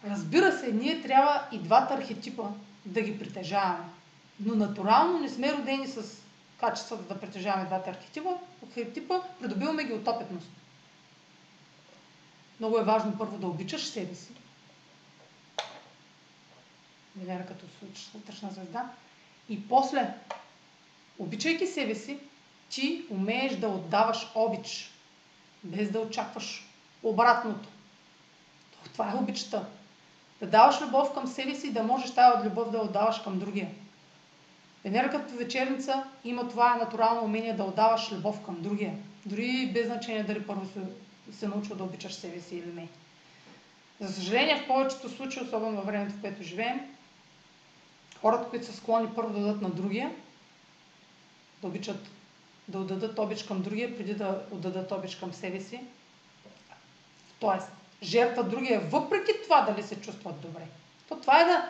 Разбира 0.06 0.52
се, 0.52 0.72
ние 0.72 1.02
трябва 1.02 1.42
и 1.52 1.58
двата 1.58 1.94
архетипа 1.94 2.44
да 2.86 3.00
ги 3.00 3.18
притежаваме. 3.18 3.84
Но 4.40 4.54
натурално 4.54 5.18
не 5.18 5.28
сме 5.28 5.52
родени 5.52 5.86
с 5.86 6.23
качествата 6.64 7.14
да 7.14 7.20
притежаваме 7.20 7.64
двата 7.66 7.90
архетипа. 7.90 8.30
Архетипа 8.68 9.20
придобиваме 9.40 9.84
ги 9.84 9.92
от 9.92 10.08
опитност. 10.08 10.48
Много 12.60 12.78
е 12.78 12.84
важно 12.84 13.18
първо 13.18 13.38
да 13.38 13.46
обичаш 13.46 13.86
себе 13.86 14.14
си. 14.14 14.32
Венера 17.16 17.46
като 17.46 17.66
вътрешна 18.14 18.50
звезда. 18.50 18.90
И 19.48 19.68
после, 19.68 20.14
обичайки 21.18 21.66
себе 21.66 21.94
си, 21.94 22.18
ти 22.68 23.04
умееш 23.10 23.56
да 23.56 23.68
отдаваш 23.68 24.30
обич, 24.34 24.90
без 25.64 25.90
да 25.90 26.00
очакваш 26.00 26.68
обратното. 27.02 27.68
Това 28.92 29.10
е 29.10 29.14
обичта. 29.14 29.66
Да 30.40 30.46
даваш 30.46 30.80
любов 30.80 31.14
към 31.14 31.26
себе 31.26 31.54
си 31.54 31.66
и 31.66 31.72
да 31.72 31.82
можеш 31.82 32.14
тази 32.14 32.48
любов 32.48 32.70
да 32.70 32.78
отдаваш 32.78 33.18
към 33.18 33.38
другия. 33.38 33.70
Венера 34.84 35.10
като 35.10 35.34
вечерница 35.34 36.04
има 36.24 36.48
това 36.48 36.76
натурално 36.76 37.24
умение 37.24 37.52
да 37.52 37.64
отдаваш 37.64 38.12
любов 38.12 38.44
към 38.44 38.62
другия. 38.62 38.94
Дори 39.26 39.70
без 39.74 39.86
значение 39.86 40.22
дали 40.22 40.46
първо 40.46 40.66
се, 40.66 40.80
се 41.32 41.48
научил 41.48 41.76
да 41.76 41.84
обичаш 41.84 42.14
себе 42.14 42.40
си 42.40 42.56
или 42.56 42.72
не. 42.72 42.88
За 44.00 44.12
съжаление, 44.12 44.62
в 44.62 44.66
повечето 44.66 45.08
случаи, 45.08 45.42
особено 45.42 45.76
във 45.76 45.86
времето, 45.86 46.14
в 46.14 46.20
което 46.20 46.42
живеем, 46.42 46.80
хората, 48.20 48.50
които 48.50 48.66
са 48.66 48.72
склонни 48.72 49.08
първо 49.14 49.32
да 49.32 49.40
дадат 49.40 49.62
на 49.62 49.70
другия, 49.70 50.10
да 51.62 51.68
обичат 51.68 52.10
да 52.68 52.78
отдадат 52.78 53.18
обич 53.18 53.42
към 53.42 53.62
другия, 53.62 53.96
преди 53.96 54.14
да 54.14 54.42
отдадат 54.50 54.92
обич 54.92 55.16
към 55.16 55.32
себе 55.32 55.60
си. 55.60 55.80
Тоест, 57.40 57.68
жертва 58.02 58.44
другия, 58.44 58.80
въпреки 58.80 59.32
това 59.44 59.60
дали 59.60 59.82
се 59.82 60.00
чувстват 60.00 60.40
добре. 60.40 60.62
То 61.08 61.16
това 61.16 61.40
е 61.40 61.44
да, 61.44 61.68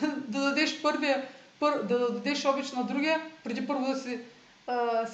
да 0.28 0.40
дадеш 0.40 0.82
първия, 0.82 1.28
пър, 1.60 1.82
да 1.82 2.12
дадеш 2.12 2.44
обич 2.44 2.72
на 2.72 2.84
другия, 2.84 3.30
преди 3.44 3.66
първо 3.66 3.86
да 3.86 3.96
си, 3.96 4.20
а, 4.66 5.06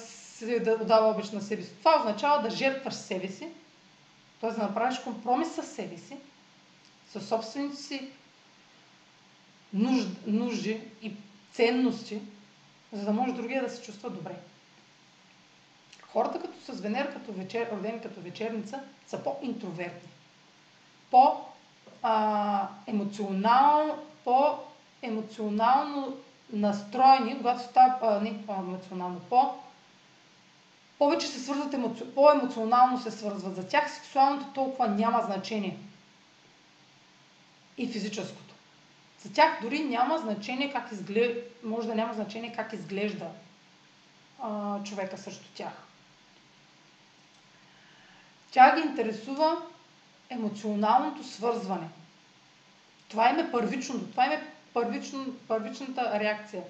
да 0.61 0.77
отдава 0.81 1.09
обич 1.09 1.29
на 1.29 1.41
себе 1.41 1.63
си. 1.63 1.71
Това 1.79 1.99
означава 1.99 2.41
да 2.41 2.49
жертваш 2.49 2.93
себе 2.93 3.27
си, 3.27 3.47
т.е. 4.41 4.51
да 4.51 4.61
направиш 4.61 4.99
компромис 4.99 5.55
с 5.55 5.63
себе 5.63 5.97
си, 5.97 6.17
с 7.13 7.21
собствените 7.21 7.75
си 7.75 8.09
нужд, 9.73 10.07
нужди 10.27 10.81
и 11.01 11.13
ценности, 11.51 12.21
за 12.93 13.05
да 13.05 13.11
може 13.11 13.33
другия 13.33 13.63
да 13.63 13.69
се 13.69 13.81
чувства 13.81 14.09
добре. 14.09 14.35
Хората 16.07 16.41
като 16.41 16.73
с 16.73 16.79
Венера, 16.79 17.13
като 17.13 17.31
вечер, 17.31 17.71
родени 17.71 18.01
като 18.01 18.21
вечерница, 18.21 18.83
са 19.07 19.23
по-интровертни. 19.23 20.09
По-емоционално, 21.11 23.97
по-емоционално 24.23 26.17
настроени, 26.51 27.37
когато 27.37 27.63
става, 27.63 28.21
не 28.21 28.45
по-емоционално, 28.45 29.19
по 29.19 29.53
повече 31.01 31.27
се 31.27 31.39
свързват, 31.39 31.73
емоци... 31.73 32.03
по-емоционално 32.15 32.99
се 32.99 33.11
свързват. 33.11 33.55
За 33.55 33.67
тях 33.67 33.91
сексуалното 33.93 34.45
толкова 34.53 34.87
няма 34.87 35.21
значение. 35.21 35.77
И 37.77 37.87
физическото. 37.87 38.55
За 39.19 39.33
тях 39.33 39.59
дори 39.61 39.79
няма 39.79 40.17
значение 40.17 40.71
как 40.71 40.91
изглежда, 40.91 41.41
може 41.63 41.87
да 41.87 41.95
няма 41.95 42.13
значение 42.13 42.53
как 42.53 42.73
изглежда 42.73 43.25
а, 44.43 44.83
човека 44.83 45.17
срещу 45.17 45.45
тях. 45.55 45.73
Тя 48.51 48.75
ги 48.75 48.81
интересува 48.81 49.61
емоционалното 50.29 51.23
свързване. 51.23 51.87
Това 53.09 53.29
им 53.29 53.39
е 53.39 53.51
първичното, 53.51 54.11
това 54.11 54.25
им 54.25 54.31
е 54.31 54.47
първично, 54.73 55.25
първичната 55.47 56.19
реакция. 56.19 56.63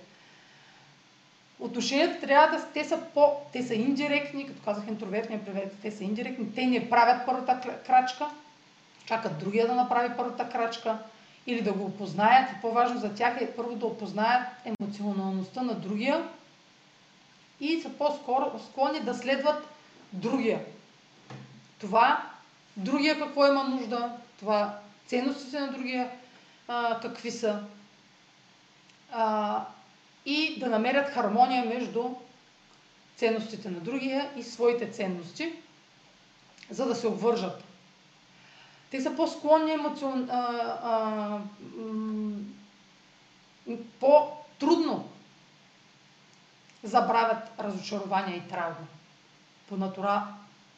Отношенията 1.59 2.19
трябва 2.19 2.57
да 2.57 2.65
те 2.73 2.83
са 2.85 2.99
по, 3.13 3.27
те 3.53 3.63
са 3.63 3.75
индиректни, 3.75 4.47
като 4.47 4.61
казах 4.61 4.87
интровертния 4.87 5.45
превед, 5.45 5.75
те 5.81 5.91
са 5.91 6.03
индиректни, 6.03 6.55
те 6.55 6.65
не 6.65 6.89
правят 6.89 7.25
първата 7.25 7.81
крачка, 7.85 8.29
чакат 9.05 9.39
другия 9.39 9.67
да 9.67 9.75
направи 9.75 10.13
първата 10.17 10.49
крачка 10.49 10.97
или 11.47 11.61
да 11.61 11.73
го 11.73 11.85
опознаят. 11.85 12.51
И 12.51 12.61
по-важно 12.61 12.99
за 12.99 13.15
тях 13.15 13.41
е 13.41 13.51
първо 13.55 13.75
да 13.75 13.85
опознаят 13.85 14.47
емоционалността 14.65 15.61
на 15.61 15.73
другия 15.73 16.23
и 17.59 17.81
са 17.81 17.89
по-скоро 17.89 18.59
склонни 18.69 18.99
да 18.99 19.13
следват 19.13 19.67
другия. 20.13 20.59
Това 21.79 22.23
другия 22.77 23.19
какво 23.19 23.47
има 23.47 23.63
нужда, 23.63 24.11
това 24.39 24.77
ценностите 25.07 25.59
на 25.59 25.71
другия 25.71 26.09
а, 26.67 26.99
какви 26.99 27.31
са 27.31 27.63
а, 29.11 29.65
и 30.25 30.59
да 30.59 30.69
намерят 30.69 31.09
хармония 31.09 31.65
между 31.65 32.09
ценностите 33.15 33.69
на 33.69 33.79
другия 33.79 34.29
и 34.37 34.43
своите 34.43 34.91
ценности, 34.91 35.53
за 36.69 36.85
да 36.85 36.95
се 36.95 37.07
обвържат. 37.07 37.63
Те 38.91 39.01
са 39.01 39.15
по-склонни 39.15 39.71
емоцион... 39.71 40.29
по-трудно 43.99 45.09
забравят 46.83 47.51
разочарования 47.59 48.37
и 48.37 48.47
травми. 48.47 48.87
По 49.69 49.77
натура 49.77 50.27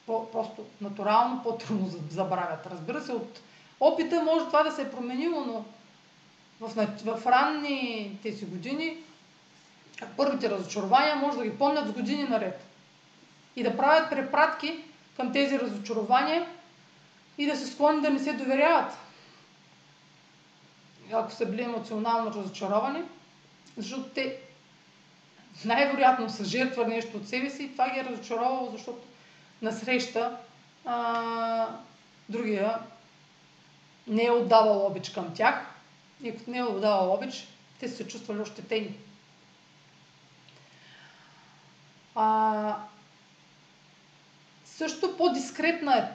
по, 0.06 0.32
просто 0.32 0.66
натурално 0.82 1.44
по-трудно 1.44 1.90
забравят. 2.10 2.68
Разбира 2.72 3.02
се, 3.02 3.12
от 3.12 3.42
опита 3.80 4.24
може 4.24 4.46
това 4.46 4.64
да 4.64 4.72
се 4.72 4.82
е 4.82 4.92
променило, 4.92 5.44
но 5.46 5.66
в, 6.60 6.88
в 7.04 7.28
ранните 7.28 8.34
си 8.34 8.46
години 8.46 8.98
първите 10.18 10.50
разочарования 10.50 11.16
може 11.16 11.38
да 11.38 11.44
ги 11.44 11.58
помнят 11.58 11.88
с 11.88 11.92
години 11.92 12.24
наред. 12.24 12.66
И 13.56 13.64
да 13.64 13.78
правят 13.78 14.10
препратки 14.10 14.84
към 15.18 15.34
тези 15.34 15.60
разочарования 15.60 16.48
и 17.38 17.46
да 17.46 17.56
се 17.56 17.68
склонят 17.68 18.02
да 18.02 18.10
не 18.10 18.20
се 18.20 18.34
доверяват. 18.34 18.94
Ако 21.12 21.32
са 21.32 21.46
били 21.46 21.64
емоционално 21.64 22.34
разочаровани, 22.34 23.02
защото 23.78 24.04
те 24.04 24.40
най-вероятно 25.66 26.30
са 26.30 26.46
жертва 26.46 26.88
нещо 26.88 27.18
от 27.18 27.28
себе 27.28 27.50
си 27.50 27.64
и 27.64 27.72
това 27.72 27.90
ги 27.90 28.00
е 28.00 28.04
разочаровало, 28.04 28.72
защото 28.72 29.00
насреща 29.62 30.38
а, 30.86 31.68
другия 32.30 32.80
не 34.08 34.26
е 34.26 34.32
отдавал 34.32 34.86
обич 34.86 35.10
към 35.10 35.34
тях 35.34 35.73
и 36.24 36.38
като 36.38 36.52
не 36.52 36.58
е 36.58 36.64
отдавал 36.64 37.14
обич, 37.14 37.48
те 37.80 37.88
са 37.88 37.96
се 37.96 38.08
чувствали 38.08 38.42
ощетени. 38.42 38.98
А, 42.16 42.78
също 44.66 45.18
по-дискретна 45.18 45.98
е, 45.98 46.10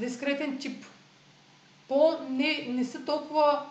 дискретен 0.00 0.58
тип. 0.58 0.84
По, 1.88 2.18
не, 2.28 2.66
не 2.68 2.84
са 2.84 3.04
толкова, 3.04 3.66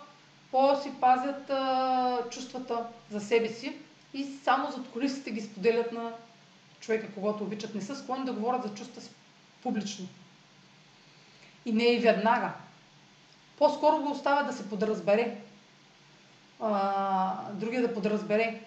по-си 0.52 0.92
пазят 1.02 1.50
а, 1.50 2.30
чувствата 2.32 2.88
за 3.12 3.20
себе 3.20 3.50
си 3.50 3.76
и 4.14 4.28
само 4.44 4.72
зад 4.72 4.90
колисите 4.94 5.32
ги 5.32 5.42
споделят 5.42 5.92
на 5.92 6.12
човека, 6.80 7.14
когато 7.14 7.44
обичат, 7.44 7.76
не 7.76 7.82
са 7.82 7.96
склонни 7.96 8.26
да 8.26 8.34
говорят 8.34 8.64
за 8.64 8.74
чувства 8.74 9.02
публично. 9.64 10.08
И 11.66 11.72
не 11.72 11.84
и 11.84 12.00
веднага. 12.00 12.54
По-скоро 13.58 13.98
го 13.98 14.12
оставя 14.12 14.44
да 14.44 14.54
се 14.54 14.70
подразбере. 14.70 15.38
А, 16.60 17.52
другия 17.52 17.82
да 17.82 17.94
подразбере 17.94 18.62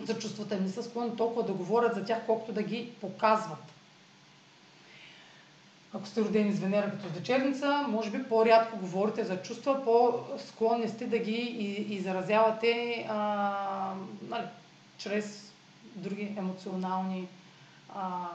за 0.00 0.18
чувствата. 0.18 0.60
Не 0.60 0.68
са 0.68 0.82
склонни 0.82 1.16
толкова 1.16 1.42
да 1.42 1.52
говорят 1.52 1.94
за 1.94 2.04
тях, 2.04 2.26
колкото 2.26 2.52
да 2.52 2.62
ги 2.62 2.92
показват. 3.00 3.72
Ако 5.94 6.06
сте 6.06 6.20
родени 6.20 6.52
с 6.52 6.58
Венера 6.58 6.90
като 6.90 7.08
вечерница, 7.08 7.84
може 7.88 8.10
би 8.10 8.28
по-рядко 8.28 8.78
говорите 8.78 9.24
за 9.24 9.42
чувства, 9.42 9.84
по-склонни 9.84 10.88
сте 10.88 11.06
да 11.06 11.18
ги 11.18 11.36
изразявате 11.90 13.06
а, 13.08 13.94
нали, 14.28 14.44
чрез 14.98 15.52
други 15.94 16.34
емоционални, 16.38 17.28
а, 17.94 18.26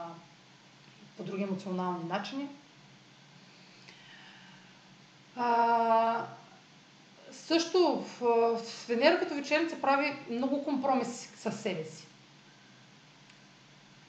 по 1.16 1.22
други 1.22 1.42
емоционални 1.42 2.04
начини. 2.04 2.48
А, 5.36 6.24
също 7.32 8.04
в, 8.20 8.20
в 8.58 8.86
Венера 8.88 9.18
като 9.18 9.34
вечерница 9.34 9.80
прави 9.80 10.16
много 10.30 10.64
компромиси 10.64 11.28
със 11.36 11.60
себе 11.60 11.84
си. 11.84 12.06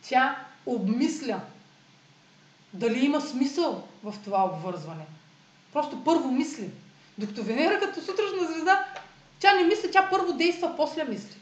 Тя 0.02 0.46
обмисля 0.66 1.42
дали 2.74 3.06
има 3.06 3.22
смисъл 3.22 3.88
в 4.04 4.16
това 4.24 4.46
обвързване. 4.46 5.06
Просто 5.74 6.04
първо 6.04 6.32
мисли. 6.32 6.70
Докато 7.18 7.44
Венера 7.44 7.80
като 7.80 8.02
сутрешна 8.02 8.48
звезда, 8.48 8.86
тя 9.40 9.54
не 9.54 9.64
мисли, 9.64 9.92
тя 9.92 10.10
първо 10.10 10.34
действа, 10.34 10.74
после 10.78 11.04
мисли. 11.04 11.38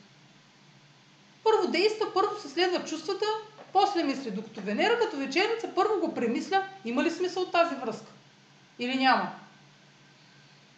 Първо 1.44 1.68
действа, 1.72 2.14
първо 2.14 2.40
се 2.42 2.50
следва 2.50 2.86
чувствата, 2.86 3.26
после 3.74 4.04
мисли. 4.04 4.32
Докато 4.32 4.62
Венера 4.62 5.00
като 5.00 5.18
вечерница 5.18 5.70
първо 5.76 6.00
го 6.00 6.14
премисля, 6.14 6.64
има 6.86 7.04
ли 7.04 7.12
смисъл 7.12 7.44
от 7.44 7.52
тази 7.52 7.76
връзка? 7.76 8.12
Или 8.80 8.96
няма? 8.98 9.32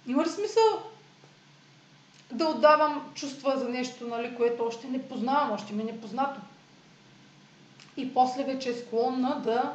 Има 0.07 0.23
ли 0.23 0.29
смисъл 0.29 0.83
да 2.31 2.45
отдавам 2.45 3.11
чувства 3.13 3.57
за 3.57 3.69
нещо, 3.69 4.07
нали, 4.07 4.35
което 4.35 4.65
още 4.65 4.87
не 4.87 5.07
познавам, 5.07 5.51
още 5.51 5.73
ми 5.73 5.81
е 5.81 5.85
непознато? 5.85 6.41
И 7.97 8.13
после 8.13 8.43
вече 8.43 8.69
е 8.69 8.73
склонна 8.73 9.41
да 9.43 9.73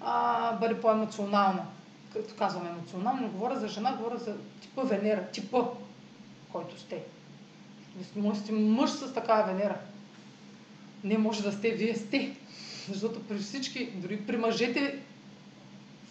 а, 0.00 0.52
бъде 0.52 0.80
по-емоционална. 0.80 1.66
Като 2.12 2.34
казвам 2.34 2.66
емоционална, 2.66 3.20
не 3.20 3.28
говоря 3.28 3.60
за 3.60 3.68
жена, 3.68 3.96
говоря 3.96 4.18
за 4.18 4.36
типа 4.60 4.82
Венера, 4.82 5.26
типа, 5.26 5.62
който 6.52 6.80
сте. 6.80 7.02
Може 8.16 8.40
сте 8.40 8.52
мъж 8.52 8.90
с 8.90 9.14
такава 9.14 9.52
Венера. 9.52 9.78
Не 11.04 11.18
може 11.18 11.42
да 11.42 11.52
сте, 11.52 11.70
вие 11.70 11.96
сте. 11.96 12.36
Защото 12.88 13.22
при 13.22 13.38
всички, 13.38 13.90
дори 13.90 14.26
при 14.26 14.36
мъжете, 14.36 14.98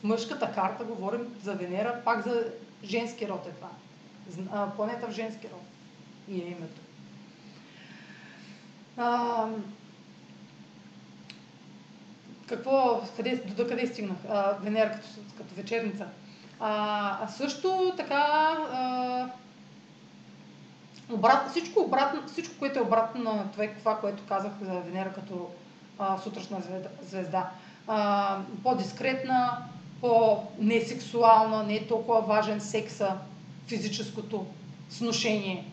мъжката 0.03 0.51
карта 0.55 0.83
говорим 0.83 1.35
за 1.43 1.53
Венера, 1.53 2.01
пак 2.05 2.23
за 2.23 2.43
женски 2.83 3.27
род 3.27 3.47
е 3.47 3.51
това. 3.51 3.69
Планета 4.75 5.07
в 5.07 5.11
женски 5.11 5.47
род. 5.47 5.63
И 6.27 6.41
е 6.41 6.45
името. 6.45 6.81
А, 8.97 9.45
какво, 12.47 13.01
къде, 13.15 13.35
до 13.35 13.67
къде 13.67 13.87
стигнах? 13.87 14.17
А, 14.29 14.57
Венера 14.61 14.91
като, 14.91 15.07
като 15.37 15.55
вечерница. 15.55 16.07
А, 16.59 17.17
а 17.23 17.27
също 17.27 17.93
така 17.97 18.57
а, 18.71 19.29
обрат, 21.09 21.49
всичко, 21.49 21.79
обратно, 21.79 22.27
всичко, 22.27 22.55
което 22.59 22.79
е 22.79 22.81
обратно 22.81 23.23
на 23.23 23.51
това 23.79 23.99
което 23.99 24.23
казах 24.27 24.51
за 24.61 24.79
Венера 24.79 25.13
като 25.13 25.49
а, 25.99 26.17
сутрешна 26.17 26.61
звезда. 27.01 27.49
А, 27.87 28.39
по-дискретна, 28.63 29.57
по-несексуална, 30.01 31.63
не 31.63 31.75
е 31.75 31.87
толкова 31.87 32.21
важен 32.21 32.61
секса, 32.61 33.17
физическото 33.67 34.45
сношение. 34.89 35.65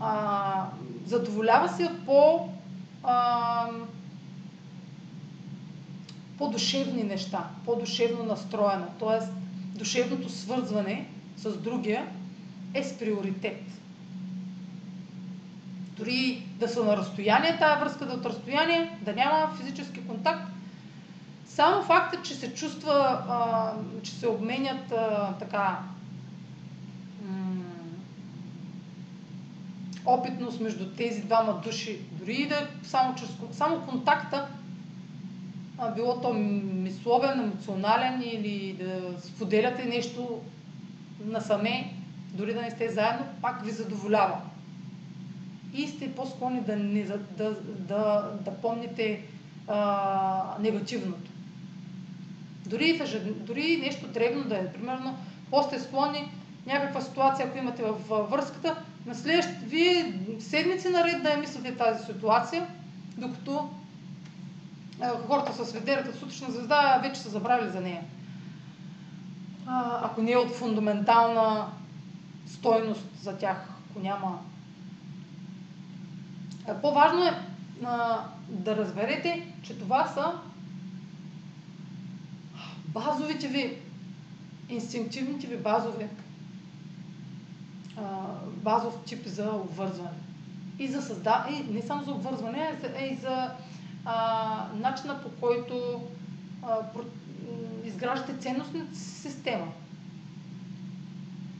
А, 0.00 0.66
задоволява 1.06 1.68
се 1.68 1.84
от 1.84 2.06
по... 2.06 2.48
А, 3.02 3.66
по-душевни 6.38 7.02
неща, 7.02 7.48
по-душевно 7.64 8.24
настроена. 8.24 8.86
Т.е. 8.98 9.26
душевното 9.78 10.28
свързване 10.28 11.08
с 11.36 11.56
другия 11.56 12.06
е 12.74 12.84
с 12.84 12.98
приоритет. 12.98 13.62
Дори 15.96 16.42
да 16.58 16.68
са 16.68 16.84
на 16.84 16.96
разстояние, 16.96 17.58
тая 17.58 17.80
връзка 17.80 18.06
да 18.06 18.12
е 18.12 18.16
от 18.16 18.26
разстояние, 18.26 18.98
да 19.02 19.12
няма 19.12 19.54
физически 19.60 20.06
контакт, 20.06 20.51
само 21.46 21.82
факта, 21.82 22.22
че 22.22 22.34
се 22.34 22.54
чувства, 22.54 23.24
а, 23.28 23.72
че 24.02 24.12
се 24.12 24.28
обменят 24.28 24.92
а, 24.92 25.34
така 25.38 25.78
м- 27.22 27.64
опитност 30.06 30.60
между 30.60 30.90
тези 30.90 31.22
двама 31.22 31.60
души, 31.64 32.00
дори 32.12 32.32
и 32.32 32.48
да 32.48 32.54
е 32.54 32.66
само, 32.82 33.14
чрез, 33.14 33.30
само 33.52 33.80
контакта, 33.80 34.48
а, 35.78 35.90
било 35.90 36.20
то 36.20 36.32
мисловен, 36.32 37.40
емоционален 37.40 38.22
или 38.22 38.76
да 38.80 39.20
споделяте 39.20 39.84
нещо 39.84 40.40
насаме, 41.24 41.94
дори 42.32 42.54
да 42.54 42.62
не 42.62 42.70
сте 42.70 42.88
заедно, 42.88 43.26
пак 43.42 43.64
ви 43.64 43.70
задоволява. 43.70 44.40
И 45.74 45.88
сте 45.88 46.14
по-склонни 46.14 46.60
да, 46.60 46.76
не, 46.76 47.02
да, 47.04 47.18
да, 47.78 48.30
да, 48.40 48.50
помните 48.62 49.22
а, 49.68 50.56
негативното. 50.60 51.31
Дори, 52.66 53.00
дори 53.24 53.76
нещо 53.76 54.06
древно 54.06 54.44
да 54.44 54.56
е, 54.56 54.72
примерно, 54.72 55.18
по-сте 55.50 55.80
склонни 55.80 56.32
някаква 56.66 57.00
ситуация, 57.00 57.46
ако 57.46 57.58
имате 57.58 57.82
в 57.82 58.26
връзката, 58.30 58.76
на 59.06 59.14
следващите 59.14 59.66
вие 59.66 60.20
седмици 60.40 60.88
наред 60.88 61.22
да 61.22 61.30
я 61.30 61.38
мислите 61.38 61.76
тази 61.76 62.04
ситуация, 62.04 62.66
докато 63.16 63.70
хората 65.26 65.64
с 65.64 65.72
Ведера 65.72 66.02
като 66.02 66.18
сутрешна 66.18 66.50
звезда 66.50 66.98
вече 67.02 67.20
са 67.20 67.30
забравили 67.30 67.70
за 67.70 67.80
нея. 67.80 68.02
А, 69.66 70.00
ако 70.02 70.22
не 70.22 70.32
е 70.32 70.36
от 70.36 70.54
фундаментална 70.54 71.66
стойност 72.46 73.06
за 73.20 73.38
тях, 73.38 73.56
ако 73.90 74.00
няма. 74.00 74.38
По-важно 76.82 77.24
е 77.24 77.32
а, 77.84 78.24
да 78.48 78.76
разберете, 78.76 79.46
че 79.62 79.78
това 79.78 80.06
са 80.06 80.32
базовите 82.94 83.48
ви, 83.48 83.78
инстинктивните 84.68 85.46
ви 85.46 85.56
базови, 85.56 86.06
а, 87.96 88.02
базов 88.46 88.94
тип 89.06 89.26
за 89.26 89.50
обвързване. 89.50 90.10
И 90.78 90.88
за 90.88 91.02
създаване, 91.02 91.56
и 91.56 91.72
не 91.72 91.82
само 91.82 92.04
за 92.04 92.10
обвързване, 92.10 92.78
а 92.98 93.04
и 93.04 93.16
за 93.16 93.50
а, 94.04 94.68
начина 94.74 95.22
по 95.22 95.28
който 95.40 96.02
а, 96.62 96.82
про, 96.82 97.02
изграждате 97.84 98.36
ценностната 98.36 98.96
система. 98.96 99.66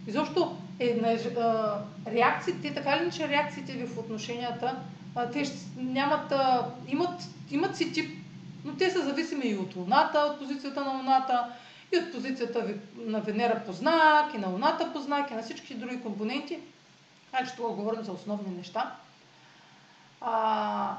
Изобщо 0.07 0.57
е, 0.81 1.01
а, 1.39 1.79
реакциите, 2.07 2.75
така 2.75 3.05
ли 3.05 3.11
че 3.13 3.29
реакциите 3.29 3.73
ви 3.73 3.87
в 3.87 3.99
отношенията, 3.99 4.77
а, 5.15 5.31
те 5.31 5.45
ще, 5.45 5.57
нямат, 5.77 6.33
а, 6.33 6.67
имат, 6.89 7.23
имат 7.51 7.77
си 7.77 7.93
тип, 7.93 8.22
но 8.65 8.77
те 8.77 8.91
са 8.91 9.03
зависими 9.03 9.47
и 9.47 9.57
от 9.57 9.77
Луната, 9.77 10.19
от 10.19 10.39
позицията 10.39 10.85
на 10.85 10.91
Луната, 10.91 11.53
и 11.93 11.99
от 11.99 12.13
позицията 12.13 12.75
на 12.97 13.21
Венера 13.21 13.63
по 13.67 13.73
знак, 13.73 14.35
и 14.35 14.39
на 14.39 14.49
Луната 14.49 14.93
по 14.93 15.01
знак, 15.01 15.31
и 15.31 15.35
на 15.35 15.43
всички 15.43 15.75
други 15.75 16.03
компоненти. 16.03 16.59
Значи 17.31 17.53
това 17.57 17.75
говорим 17.75 18.05
за 18.05 18.13
основни 18.13 18.57
неща. 18.57 18.97
А, 20.21 20.97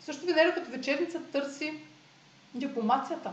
също 0.00 0.26
Венера 0.26 0.54
като 0.54 0.70
вечерница 0.70 1.22
търси 1.22 1.80
дипломацията. 2.54 3.30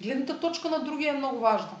Гледната 0.00 0.40
точка 0.40 0.70
на 0.70 0.78
другия 0.78 1.14
е 1.14 1.18
много 1.18 1.38
важна. 1.38 1.72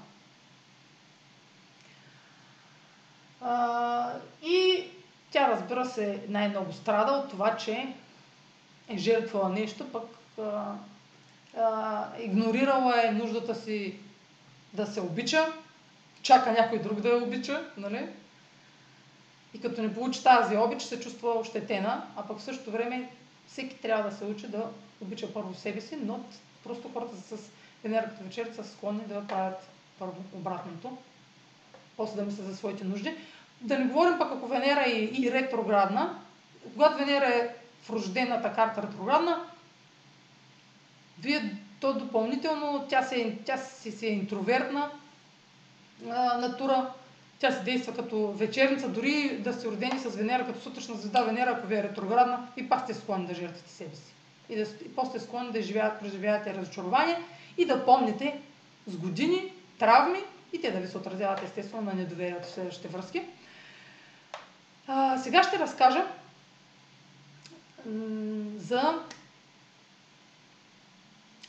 А, 3.40 4.12
и 4.42 4.84
тя, 5.30 5.48
разбира 5.48 5.86
се, 5.86 6.24
най-много 6.28 6.72
страда 6.72 7.12
от 7.12 7.30
това, 7.30 7.56
че 7.56 7.94
е 8.88 8.98
жертвала 8.98 9.48
нещо, 9.48 9.92
пък 9.92 10.04
а, 10.38 10.74
а, 11.58 12.06
игнорирала 12.20 13.06
е 13.06 13.12
нуждата 13.12 13.54
си 13.54 13.94
да 14.72 14.86
се 14.86 15.00
обича, 15.00 15.52
чака 16.22 16.52
някой 16.52 16.78
друг 16.78 17.00
да 17.00 17.08
я 17.08 17.22
обича, 17.22 17.64
нали? 17.76 18.08
И 19.54 19.60
като 19.60 19.82
не 19.82 19.94
получи 19.94 20.22
тази 20.22 20.56
обич, 20.56 20.82
се 20.82 21.00
чувства 21.00 21.38
ощетена, 21.38 22.06
а 22.16 22.26
пък 22.26 22.38
в 22.38 22.42
същото 22.42 22.70
време 22.70 23.10
всеки 23.46 23.76
трябва 23.76 24.10
да 24.10 24.16
се 24.16 24.24
учи 24.24 24.48
да 24.48 24.70
обича 25.00 25.32
първо 25.32 25.54
себе 25.54 25.80
си, 25.80 25.96
но 25.96 26.20
просто 26.64 26.90
хората 26.92 27.16
с 27.16 27.50
Венера 27.84 28.04
като 28.04 28.24
вечер 28.24 28.52
са 28.56 28.64
склонни 28.64 29.04
да 29.06 29.26
правят 29.26 29.68
първо 29.98 30.24
обратното, 30.32 30.98
после 31.96 32.16
да 32.16 32.26
мислят 32.26 32.46
за 32.46 32.56
своите 32.56 32.84
нужди. 32.84 33.14
Да 33.60 33.78
не 33.78 33.84
говорим 33.84 34.18
пък 34.18 34.32
ако 34.32 34.46
Венера 34.46 34.84
е 34.86 34.90
и 34.92 35.30
ретроградна, 35.32 36.20
когато 36.74 36.98
Венера 36.98 37.26
е 37.26 37.48
в 37.82 37.90
рождената 37.90 38.54
карта 38.54 38.82
ретроградна, 38.82 39.44
вие 41.18 41.56
то 41.80 41.94
допълнително, 41.94 42.86
тя, 42.88 43.02
се, 43.02 43.38
тя 43.44 43.56
си, 43.56 43.92
си 43.92 44.06
е 44.06 44.10
интровертна 44.10 44.90
а, 46.10 46.38
натура, 46.38 46.92
тя 47.38 47.50
се 47.50 47.62
действа 47.62 47.94
като 47.94 48.32
вечерница, 48.32 48.88
дори 48.88 49.38
да 49.38 49.52
сте 49.52 49.66
родени 49.66 49.98
с 49.98 50.16
Венера, 50.16 50.46
като 50.46 50.60
сутрешна 50.60 50.94
звезда 50.94 51.22
Венера, 51.22 51.50
ако 51.50 51.66
ви 51.66 51.74
е 51.74 51.82
ретроградна, 51.82 52.48
и 52.56 52.68
пак 52.68 52.84
сте 52.84 52.94
склонни 52.94 53.26
да 53.26 53.34
жертвате 53.34 53.70
себе 53.70 53.96
си. 53.96 54.14
И, 54.48 54.56
да, 54.56 54.62
и 54.62 54.94
после 54.96 55.20
склонни 55.20 55.52
да 55.52 55.62
живеят, 55.62 56.00
преживявате 56.00 56.54
разочарование 56.54 57.18
и 57.58 57.64
да 57.64 57.84
помните 57.84 58.40
с 58.86 58.96
години 58.96 59.52
травми 59.78 60.20
и 60.52 60.60
те 60.60 60.70
да 60.70 60.78
ви 60.78 60.88
се 60.88 60.98
отразяват 60.98 61.42
естествено 61.42 61.82
на 61.82 61.94
недоверието 61.94 62.48
в 62.48 62.50
следващите 62.50 62.88
връзки. 62.88 63.22
А, 64.86 65.18
сега 65.18 65.42
ще 65.42 65.58
разкажа 65.58 66.06
за... 68.56 68.98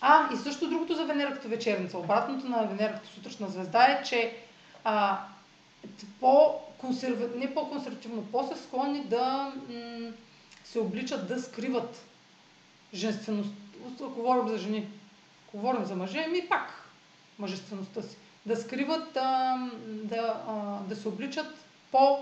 А, 0.01 0.33
и 0.33 0.37
също 0.37 0.69
другото 0.69 0.95
за 0.95 1.05
Венера 1.05 1.33
като 1.33 1.47
вечерница. 1.47 1.97
Обратното 1.97 2.47
на 2.47 2.63
Венера 2.63 2.93
като 2.93 3.07
сутрешна 3.07 3.47
звезда 3.47 3.83
е, 3.83 4.03
че 4.03 4.37
а, 4.83 5.19
по 6.19 6.59
консерва... 6.77 7.29
не 7.35 7.53
по-консервативно, 7.53 8.25
по-се 8.31 8.63
склонни 8.63 9.03
да 9.03 9.53
се 10.63 10.79
обличат 10.79 11.27
да 11.27 11.41
скриват 11.41 12.05
женственост. 12.93 13.53
Говорим 13.99 14.47
за 14.47 14.57
жени. 14.57 14.87
Говорим 15.53 15.85
за 15.85 15.95
мъже, 15.95 16.27
ми 16.27 16.49
пак 16.49 16.89
мъжествеността 17.39 18.01
си. 18.01 18.17
Да 18.45 18.55
скриват, 18.55 19.17
а, 19.17 19.57
да, 19.85 20.43
а, 20.47 20.79
да 20.79 20.95
се 20.95 21.07
обличат 21.07 21.55
по 21.91 22.17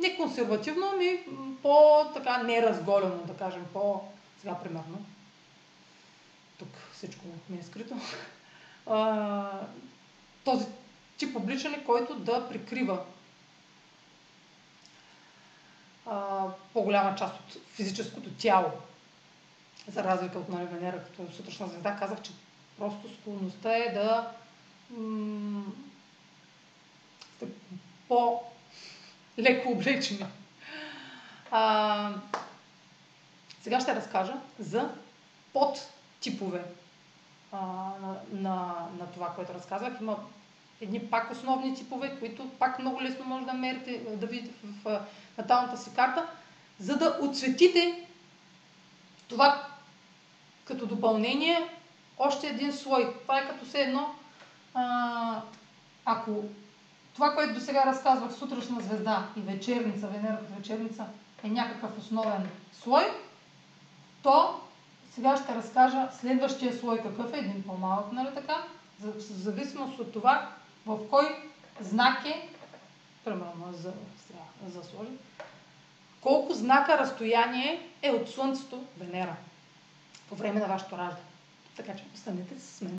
не 0.00 0.16
консервативно, 0.16 0.90
ами 0.92 1.24
по-така 1.62 2.42
неразголено, 2.42 3.22
да 3.26 3.36
кажем, 3.36 3.64
по... 3.72 4.00
Сега, 4.40 4.58
примерно, 4.58 5.04
тук 6.58 6.68
всичко 6.92 7.24
ми 7.48 7.58
е 7.58 7.62
скрито. 7.62 7.94
А, 8.88 9.60
този 10.44 10.66
тип 11.16 11.36
обличане, 11.36 11.84
който 11.84 12.14
да 12.14 12.48
прикрива 12.48 13.04
а, 16.06 16.44
по-голяма 16.72 17.16
част 17.16 17.34
от 17.34 17.62
физическото 17.68 18.30
тяло. 18.30 18.72
За 19.88 20.04
разлика 20.04 20.38
от 20.38 20.48
нали, 20.48 20.66
Венера, 20.66 21.04
като 21.04 21.32
сутрешна 21.32 21.68
звезда, 21.68 21.96
казах, 21.96 22.22
че 22.22 22.32
просто 22.78 23.14
склонността 23.20 23.76
е 23.76 23.92
да 23.92 24.32
м- 24.90 25.64
по 28.08 28.42
леко 29.38 29.70
облечени. 29.72 30.26
А, 31.50 32.10
сега 33.62 33.80
ще 33.80 33.94
разкажа 33.94 34.34
за 34.58 34.90
подтипове 35.52 36.64
а, 37.52 37.58
на, 38.32 38.74
на, 38.98 39.06
това, 39.14 39.34
което 39.34 39.54
разказах. 39.54 39.92
Има 40.00 40.16
едни 40.80 41.00
пак 41.00 41.30
основни 41.30 41.74
типове, 41.74 42.18
които 42.18 42.50
пак 42.50 42.78
много 42.78 43.02
лесно 43.02 43.24
може 43.24 43.46
да 43.46 43.52
мерите, 43.52 43.98
да 44.16 44.26
видите 44.26 44.54
в, 44.64 44.90
в 44.90 45.00
наталната 45.38 45.76
си 45.76 45.90
карта, 45.94 46.26
за 46.80 46.96
да 46.96 47.18
отсветите 47.22 48.06
това 49.28 49.66
като 50.64 50.86
допълнение 50.86 51.70
още 52.18 52.46
един 52.46 52.72
слой. 52.72 53.14
Това 53.22 53.38
е 53.38 53.48
като 53.48 53.64
все 53.64 53.80
едно, 53.80 54.14
а, 54.74 55.40
ако 56.04 56.44
това, 57.16 57.34
което 57.34 57.54
до 57.54 57.60
сега 57.60 57.86
разказвах, 57.86 58.32
сутрешна 58.32 58.80
звезда 58.80 59.28
и 59.36 59.40
вечерница, 59.40 60.06
Венера 60.06 60.38
като 60.38 60.54
вечерница, 60.54 61.06
е 61.44 61.48
някакъв 61.48 61.98
основен 61.98 62.48
слой, 62.72 63.04
то 64.22 64.60
сега 65.14 65.36
ще 65.36 65.54
разкажа 65.54 66.08
следващия 66.20 66.78
слой 66.78 67.02
какъв 67.02 67.32
е, 67.32 67.38
един 67.38 67.62
по-малък, 67.62 68.12
нали 68.12 68.28
така, 68.34 68.64
в 69.00 69.20
зависимост 69.20 69.98
от 69.98 70.12
това 70.12 70.50
в 70.86 71.08
кой 71.10 71.24
знак 71.80 72.24
е, 72.26 72.48
примерно 73.24 73.72
за, 73.72 73.92
за 74.66 74.84
сложи, 74.84 75.10
колко 76.20 76.54
знака 76.54 76.98
разстояние 76.98 77.90
е 78.02 78.10
от 78.10 78.28
Слънцето 78.30 78.84
Венера 78.98 79.36
по 80.28 80.34
време 80.34 80.60
на 80.60 80.66
вашето 80.66 80.98
раждане. 80.98 81.26
Така 81.76 81.96
че 81.96 82.04
останете 82.14 82.60
с 82.60 82.80
мен. 82.80 82.98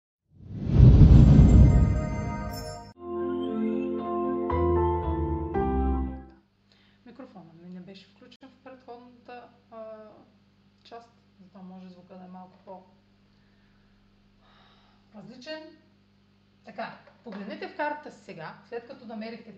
Сега, 18.37 18.55
след 18.69 18.87
като 18.87 19.05
намерихте 19.05 19.55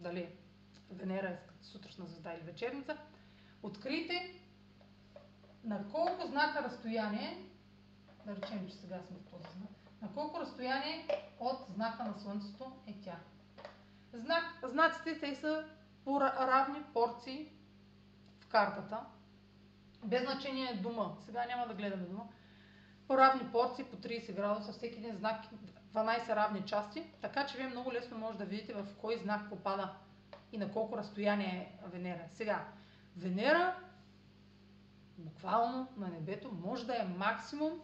дали 0.00 0.28
Венера 0.90 1.28
е 1.28 1.38
сутрешна 1.62 2.06
звезда 2.06 2.34
или 2.34 2.42
вечерница, 2.42 2.96
открийте 3.62 4.40
на 5.64 5.88
колко 5.88 6.26
знака 6.26 6.62
разстояние, 6.62 7.44
да 8.26 8.36
речем, 8.36 8.68
че 8.68 8.74
сега 8.74 9.00
сме 9.08 9.16
в 9.16 9.30
този 9.30 9.58
знак, 9.58 9.70
на 10.02 10.12
колко 10.14 10.40
разстояние 10.40 11.08
от 11.40 11.58
знака 11.74 12.04
на 12.04 12.18
Слънцето 12.18 12.72
е 12.86 12.94
тя. 13.04 13.16
Знак, 14.12 14.44
знаците 14.64 15.20
те 15.20 15.34
са 15.34 15.64
по 16.04 16.20
равни 16.20 16.82
порции 16.94 17.48
в 18.40 18.46
картата, 18.46 19.00
без 20.04 20.22
значение 20.22 20.74
дума. 20.74 21.16
Сега 21.24 21.46
няма 21.46 21.66
да 21.66 21.74
гледаме 21.74 22.06
дума. 22.06 22.28
По 23.08 23.18
равни 23.18 23.52
порции, 23.52 23.84
по 23.84 23.96
30 23.96 24.34
градуса, 24.34 24.72
всеки 24.72 24.98
един 24.98 25.16
знак 25.16 25.44
12 25.94 26.28
равни 26.28 26.62
части, 26.66 27.04
така 27.20 27.46
че 27.46 27.56
вие 27.56 27.68
много 27.68 27.92
лесно 27.92 28.18
може 28.18 28.38
да 28.38 28.44
видите 28.44 28.74
в 28.74 28.86
кой 29.00 29.18
знак 29.18 29.50
попада 29.50 29.94
и 30.52 30.58
на 30.58 30.72
колко 30.72 30.96
разстояние 30.96 31.78
е 31.84 31.88
Венера. 31.88 32.24
Сега, 32.32 32.68
Венера 33.16 33.76
буквално 35.18 35.88
на 35.96 36.08
небето 36.08 36.52
може 36.52 36.86
да 36.86 37.02
е 37.02 37.04
максимум, 37.04 37.80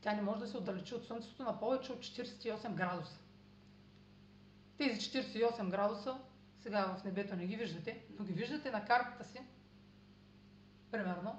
тя 0.00 0.12
не 0.12 0.22
може 0.22 0.40
да 0.40 0.46
се 0.46 0.56
отдалечи 0.56 0.94
от 0.94 1.06
Слънцето 1.06 1.42
на 1.42 1.60
повече 1.60 1.92
от 1.92 1.98
48 1.98 2.74
градуса. 2.74 3.18
Тези 4.78 5.00
48 5.00 5.70
градуса 5.70 6.18
сега 6.58 6.96
в 6.98 7.04
небето 7.04 7.36
не 7.36 7.46
ги 7.46 7.56
виждате, 7.56 8.04
но 8.18 8.24
ги 8.24 8.32
виждате 8.32 8.70
на 8.70 8.84
картата 8.84 9.24
си, 9.24 9.40
примерно, 10.90 11.38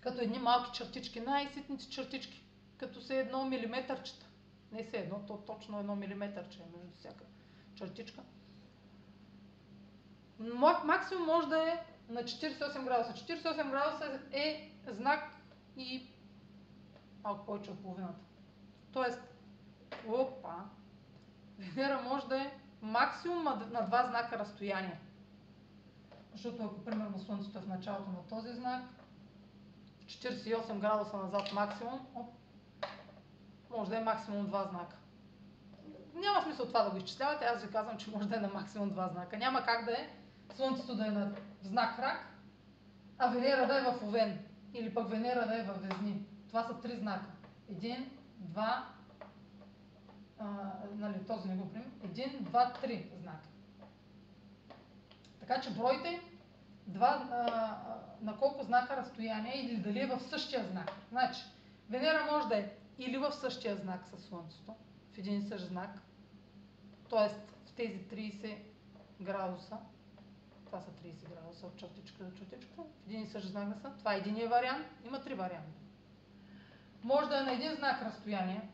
като 0.00 0.20
едни 0.20 0.38
малки 0.38 0.70
чертички, 0.72 1.20
най-ситните 1.20 1.88
чертички, 1.88 2.44
като 2.82 3.00
се 3.00 3.20
едно 3.20 3.44
милиметърчета. 3.44 4.26
Не 4.72 4.84
се 4.84 4.96
едно, 4.96 5.26
то 5.26 5.36
точно 5.36 5.78
едно 5.78 5.96
милиметърче 5.96 6.58
е 6.58 6.78
между 6.78 6.92
всяка 6.98 7.24
чертичка. 7.74 8.22
Максимум 10.84 11.26
може 11.26 11.48
да 11.48 11.68
е 11.68 11.84
на 12.08 12.22
48 12.22 12.84
градуса. 12.84 13.12
48 13.12 13.70
градуса 13.70 14.20
е 14.32 14.72
знак 14.86 15.36
и 15.76 16.10
малко 17.24 17.46
повече 17.46 17.70
от 17.70 17.82
половината. 17.82 18.24
Тоест, 18.92 19.22
опа, 20.08 20.56
Венера 21.58 22.02
може 22.02 22.28
да 22.28 22.42
е 22.42 22.52
максимум 22.80 23.44
на 23.44 23.86
два 23.86 24.06
знака 24.06 24.38
разстояние. 24.38 25.00
Защото 26.32 26.64
ако 26.64 26.84
примерно 26.84 27.18
Слънцето 27.18 27.58
е 27.58 27.60
в 27.60 27.68
началото 27.68 28.10
на 28.10 28.26
този 28.28 28.52
знак, 28.52 28.82
48 30.06 30.78
градуса 30.78 31.16
назад 31.16 31.52
максимум, 31.52 32.06
оп, 32.14 32.41
може 33.76 33.90
да 33.90 33.98
е 33.98 34.04
максимум 34.04 34.46
два 34.46 34.64
знака. 34.64 34.96
Няма 36.14 36.42
смисъл 36.42 36.66
това 36.66 36.82
да 36.82 36.90
го 36.90 36.96
изчислявате, 36.96 37.44
аз 37.44 37.62
ви 37.62 37.72
казвам, 37.72 37.98
че 37.98 38.10
може 38.10 38.28
да 38.28 38.36
е 38.36 38.40
на 38.40 38.48
максимум 38.48 38.90
два 38.90 39.08
знака. 39.08 39.36
Няма 39.36 39.64
как 39.64 39.84
да 39.84 39.92
е 39.92 40.08
Слънцето 40.56 40.94
да 40.94 41.06
е 41.06 41.10
на 41.10 41.32
знак 41.62 41.98
рак, 41.98 42.26
а 43.18 43.28
Венера 43.28 43.66
да 43.66 43.78
е 43.78 43.82
в 43.82 44.02
Овен. 44.02 44.38
Или 44.74 44.94
пък 44.94 45.08
Венера 45.08 45.46
да 45.46 45.58
е 45.58 45.62
в 45.62 45.74
Везни. 45.80 46.26
Това 46.48 46.62
са 46.62 46.80
три 46.80 46.96
знака. 46.96 47.26
Един, 47.68 48.10
два, 48.38 48.88
а, 50.38 50.44
нали, 50.94 51.26
този 51.26 51.48
не 51.48 51.56
го 51.56 51.70
прием. 51.70 51.92
Един, 52.04 52.38
два, 52.40 52.72
три 52.72 53.10
знака. 53.22 53.48
Така 55.40 55.60
че 55.60 55.74
бройте 55.74 56.22
два, 56.86 57.28
а, 57.32 57.76
на 58.20 58.36
колко 58.36 58.64
знака 58.64 58.96
разстояние 58.96 59.64
или 59.64 59.76
дали 59.76 60.00
е 60.00 60.06
в 60.06 60.20
същия 60.20 60.64
знак. 60.64 60.92
Значи, 61.10 61.40
Венера 61.90 62.28
може 62.32 62.48
да 62.48 62.56
е 62.56 62.70
или 62.98 63.18
в 63.18 63.32
същия 63.32 63.76
знак 63.76 64.06
със 64.06 64.24
Слънцето, 64.24 64.74
в 65.12 65.18
един 65.18 65.38
и 65.38 65.42
същ 65.42 65.64
знак, 65.64 66.02
т.е. 67.10 67.28
в 67.68 67.72
тези 67.76 67.98
30 67.98 68.58
градуса, 69.20 69.78
това 70.66 70.80
са 70.80 70.90
30 70.90 71.28
градуса 71.28 71.66
от 71.66 71.76
чертичка 71.76 72.24
до 72.24 72.38
чертичка, 72.38 72.82
в 72.82 73.06
един 73.06 73.22
и 73.22 73.26
същ 73.26 73.46
знак 73.46 73.68
да 73.68 73.80
са. 73.80 73.92
Това 73.98 74.14
е 74.14 74.18
единия 74.18 74.48
вариант, 74.48 74.86
има 75.04 75.22
три 75.22 75.34
варианта. 75.34 75.80
Може 77.02 77.28
да 77.28 77.38
е 77.38 77.42
на 77.42 77.52
един 77.52 77.74
знак 77.74 78.02
разстояние, 78.02 78.68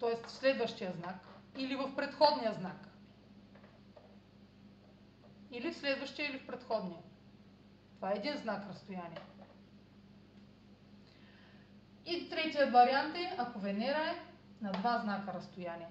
т.е. 0.00 0.26
в 0.26 0.30
следващия 0.30 0.92
знак, 0.92 1.28
или 1.56 1.76
в 1.76 1.96
предходния 1.96 2.54
знак. 2.54 2.88
Или 5.50 5.72
в 5.72 5.76
следващия, 5.76 6.30
или 6.30 6.38
в 6.38 6.46
предходния. 6.46 7.02
Това 7.96 8.10
е 8.12 8.16
един 8.16 8.36
знак 8.36 8.68
разстояние. 8.68 9.18
И 12.08 12.28
третият 12.28 12.72
вариант 12.72 13.16
е, 13.16 13.34
ако 13.38 13.58
Венера 13.58 14.10
е 14.10 14.16
на 14.64 14.72
два 14.72 14.98
знака 14.98 15.34
разстояние. 15.34 15.88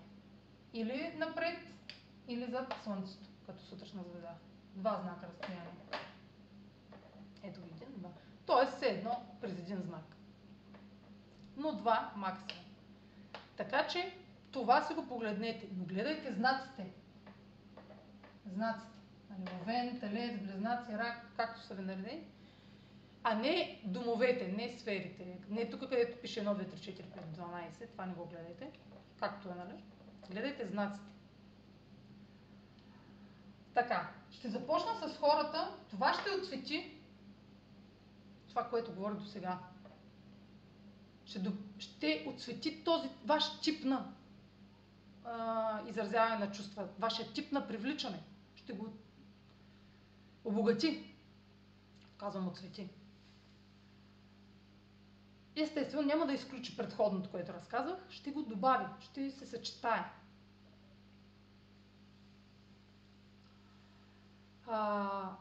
Или 0.73 1.13
напред, 1.17 1.60
или 2.27 2.51
зад 2.51 2.75
Слънцето, 2.84 3.30
като 3.45 3.63
сутрешна 3.63 4.03
звезда. 4.03 4.34
Два 4.75 4.99
знака 5.01 5.27
разстояние. 5.27 5.71
Ето 7.43 7.62
ги 7.62 7.69
един, 7.69 7.88
два. 7.97 8.10
Тоест 8.45 8.77
все 8.77 8.86
едно 8.86 9.25
през 9.41 9.51
един 9.51 9.77
знак. 9.77 10.03
Но 11.58 11.71
два 11.71 12.12
максимум. 12.15 12.63
Така 13.58 13.88
че 13.88 14.17
това 14.51 14.84
си 14.84 14.93
го 14.93 15.08
погледнете. 15.08 15.67
Но 15.77 15.86
гледайте 15.86 16.34
знаците. 16.34 16.91
Знаците. 18.45 18.97
Нали, 19.30 19.49
Овен, 19.62 19.99
Телец, 19.99 20.39
Близнаци, 20.41 20.91
Рак, 20.91 21.25
както 21.38 21.62
са 21.62 21.75
ви 21.75 21.84
наредени. 21.84 22.27
А 23.23 23.36
не 23.36 23.82
домовете, 23.84 24.47
не 24.47 24.77
сферите. 24.80 25.39
Не 25.49 25.69
тук, 25.69 25.80
където 25.80 26.21
пише 26.21 26.43
1, 26.43 26.45
2, 26.45 26.65
3, 26.65 26.75
4, 26.75 27.03
5, 27.03 27.73
12. 27.82 27.91
Това 27.91 28.06
не 28.06 28.13
го 28.13 28.25
гледайте. 28.25 28.71
Както 29.19 29.49
е, 29.49 29.53
нали? 29.53 29.84
Гледайте 30.32 30.67
знаците. 30.67 31.08
Така, 33.73 34.12
ще 34.32 34.49
започна 34.49 35.10
с 35.10 35.17
хората. 35.17 35.77
Това 35.89 36.13
ще 36.13 36.30
отсвети 36.32 36.97
това, 38.58 38.69
което 38.69 38.93
говоря 38.93 39.15
до 39.15 39.25
сега. 39.25 39.60
Ще, 41.25 41.39
до, 41.39 41.51
ще 41.80 42.25
отсвети 42.27 42.84
този 42.84 43.10
ваш 43.25 43.62
тип 43.62 43.84
на 43.86 44.13
а, 45.25 45.82
изразяване 45.89 46.45
на 46.45 46.51
чувства, 46.51 46.88
вашия 46.99 47.34
тип 47.34 47.51
на 47.51 47.67
привличане. 47.67 48.23
Ще 48.56 48.73
го 48.73 48.93
обогати. 50.43 51.15
Казвам 52.17 52.47
отсвети. 52.47 52.89
Естествено, 55.61 56.07
няма 56.07 56.25
да 56.25 56.33
изключи 56.33 56.77
предходното, 56.77 57.29
което 57.29 57.53
разказах, 57.53 58.09
ще 58.09 58.31
го 58.31 58.41
добави, 58.41 58.85
ще 58.99 59.31
се 59.31 59.45
съчетае. 59.45 60.11
А... 64.67 65.31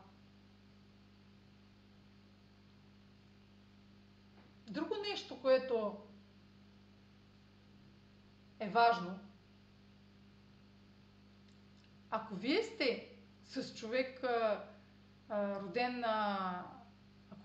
Друго 4.70 4.94
нещо, 5.10 5.40
което 5.42 5.96
е 8.60 8.68
важно, 8.68 9.18
ако 12.10 12.34
вие 12.34 12.62
сте 12.62 13.08
с 13.44 13.74
човек 13.74 14.24
роден 15.30 16.00
на... 16.00 16.75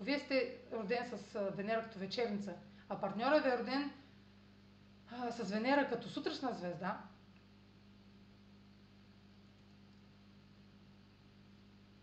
Вие 0.02 0.18
сте 0.18 0.58
роден 0.72 1.06
с 1.06 1.50
Венера 1.56 1.82
като 1.82 1.98
вечерница, 1.98 2.54
а 2.88 3.00
партньора 3.00 3.40
ви 3.40 3.48
е 3.48 3.58
роден 3.58 3.90
с 5.30 5.50
Венера 5.50 5.88
като 5.88 6.08
сутрешна 6.08 6.52
звезда, 6.52 7.00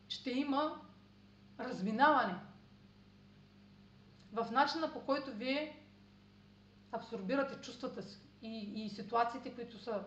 ще 0.08 0.32
има 0.32 0.82
разминаване 1.60 2.36
в 4.34 4.52
начина 4.52 4.94
по 4.94 5.06
който 5.06 5.32
вие 5.32 5.86
абсорбирате 6.92 7.62
чувствата 7.62 8.04
си 8.04 8.20
и, 8.42 8.86
и 8.86 8.90
ситуациите, 8.90 9.56
които 9.56 9.78
са 9.78 10.04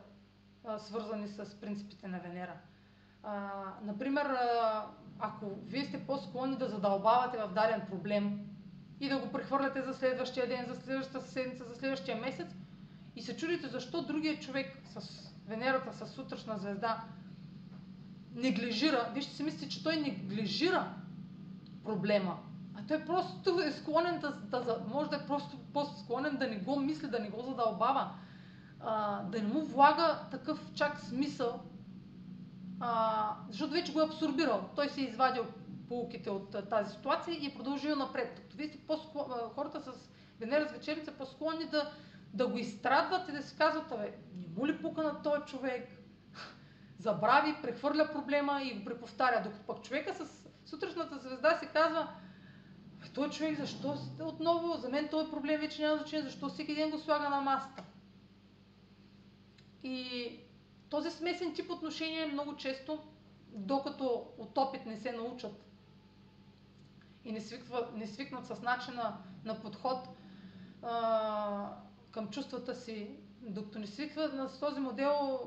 а, 0.65 0.79
свързани 0.79 1.29
с 1.29 1.61
принципите 1.61 2.09
на 2.09 2.21
Венера. 2.21 2.61
А, 3.23 3.65
например, 3.83 4.25
а, 4.27 4.87
ако 5.23 5.47
вие 5.67 5.85
сте 5.85 6.07
по-склонни 6.07 6.57
да 6.57 6.69
задълбавате 6.69 7.39
в 7.39 7.49
даден 7.55 7.83
проблем 7.91 8.41
и 9.01 9.09
да 9.09 9.19
го 9.19 9.33
прехвърляте 9.33 9.83
за 9.83 9.95
следващия 9.95 10.49
ден, 10.49 10.67
за 10.69 10.77
следващата 10.77 11.27
седмица, 11.27 11.65
за 11.65 11.75
следващия 11.75 12.17
месец 12.17 12.57
и 13.17 13.23
се 13.23 13.37
чудите 13.37 13.69
защо 13.69 14.03
другия 14.03 14.41
човек 14.41 14.83
с 14.85 15.29
Венерата, 15.47 16.07
с 16.07 16.11
сутрешна 16.11 16.59
звезда, 16.59 17.05
неглижира, 18.35 19.11
вие 19.13 19.23
ще 19.23 19.35
си 19.35 19.43
мислите, 19.43 19.69
че 19.69 19.85
той 19.85 19.97
неглижира 19.97 20.95
проблема, 21.85 22.39
а 22.75 22.87
той 22.89 23.05
просто 23.05 23.61
е 23.61 23.73
склонен 23.73 24.21
да, 24.21 24.61
да 24.61 24.79
може 24.89 25.11
да 25.11 25.17
е 25.17 25.27
просто 25.27 25.59
по-склонен 25.73 26.37
да 26.37 26.49
не 26.49 26.57
го 26.57 26.81
мисли, 26.81 27.09
да 27.09 27.21
не 27.21 27.31
го 27.31 27.43
задълбава, 27.43 28.11
а, 28.81 29.23
да 29.23 29.43
не 29.43 29.49
му 29.49 29.65
влага 29.65 30.21
такъв 30.31 30.71
чак 30.75 31.01
смисъл, 31.01 31.61
а, 32.85 33.37
защото 33.51 33.73
вече 33.73 33.93
го 33.93 34.01
е 34.01 34.05
абсорбирал. 34.05 34.71
Той 34.77 34.89
се 34.89 35.01
е 35.01 35.05
извадил 35.05 35.47
полуките 35.89 36.31
от 36.31 36.55
а, 36.55 36.69
тази 36.69 36.93
ситуация 36.93 37.35
и 37.35 37.47
е 37.47 37.55
продължил 37.55 37.97
напред. 37.97 38.41
Като 38.41 38.57
вие 38.57 38.69
сте 38.69 38.79
хората 39.55 39.81
с 39.81 40.11
Венера 40.41 40.69
с 40.69 40.73
вечерница 40.73 41.13
по-склонни 41.13 41.65
да, 41.65 41.93
да 42.35 42.49
го 42.49 42.59
изстрадват 42.59 43.29
и 43.29 43.33
да 43.33 43.43
си 43.43 43.57
казват, 43.57 43.93
абе, 43.93 44.15
не 44.37 44.49
му 44.57 44.67
ли 44.67 44.83
пука 44.83 45.03
на 45.03 45.23
този 45.23 45.43
човек? 45.43 45.89
забрави, 46.99 47.57
прехвърля 47.63 48.09
проблема 48.13 48.63
и 48.63 48.79
го 48.79 48.85
преповтаря. 48.85 49.43
Докато 49.45 49.67
пък 49.67 49.83
човека 49.83 50.15
с 50.15 50.49
сутрешната 50.65 51.19
звезда 51.19 51.59
се 51.59 51.67
казва, 51.67 52.09
той 53.15 53.31
човек 53.31 53.61
защо 53.61 53.97
отново, 54.23 54.77
за 54.77 54.89
мен 54.89 55.09
този 55.09 55.31
проблем 55.31 55.61
вече 55.61 55.83
няма 55.83 55.97
значение, 55.97 56.25
защо 56.25 56.49
всеки 56.49 56.75
ден 56.75 56.91
го 56.91 56.99
слага 56.99 57.29
на 57.29 57.41
масата. 57.41 57.83
И 59.83 60.39
този 60.93 61.11
смесен 61.11 61.55
тип 61.55 61.71
отношение 61.71 62.27
много 62.27 62.57
често, 62.57 63.03
докато 63.49 64.33
от 64.39 64.59
опит 64.59 64.87
не 64.87 64.97
се 64.97 65.13
научат 65.13 65.65
и 67.25 67.33
не, 67.33 67.41
свиква, 67.41 67.89
не 67.95 68.07
свикнат 68.07 68.47
с 68.47 68.63
начина 68.63 69.19
на 69.45 69.61
подход 69.61 70.09
а, 70.83 71.77
към 72.11 72.31
чувствата 72.31 72.75
си, 72.75 73.17
докато 73.41 73.79
не 73.79 73.87
свикват 73.87 74.51
с 74.51 74.61
този 74.61 74.81
модел, 74.81 75.41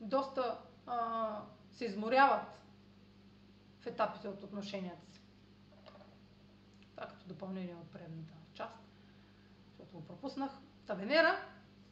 доста 0.00 0.58
а, 0.86 1.42
се 1.72 1.84
изморяват 1.84 2.60
в 3.80 3.86
етапите 3.86 4.28
от 4.28 4.42
отношенията 4.42 5.06
си. 5.12 5.20
Това 6.90 7.06
като 7.06 7.28
допълнение 7.28 7.74
от 7.74 7.90
предната 7.90 8.32
част, 8.54 8.78
защото 9.68 9.96
го 9.96 10.04
пропуснах. 10.04 10.50
Та 10.86 10.94
Венера 10.94 11.36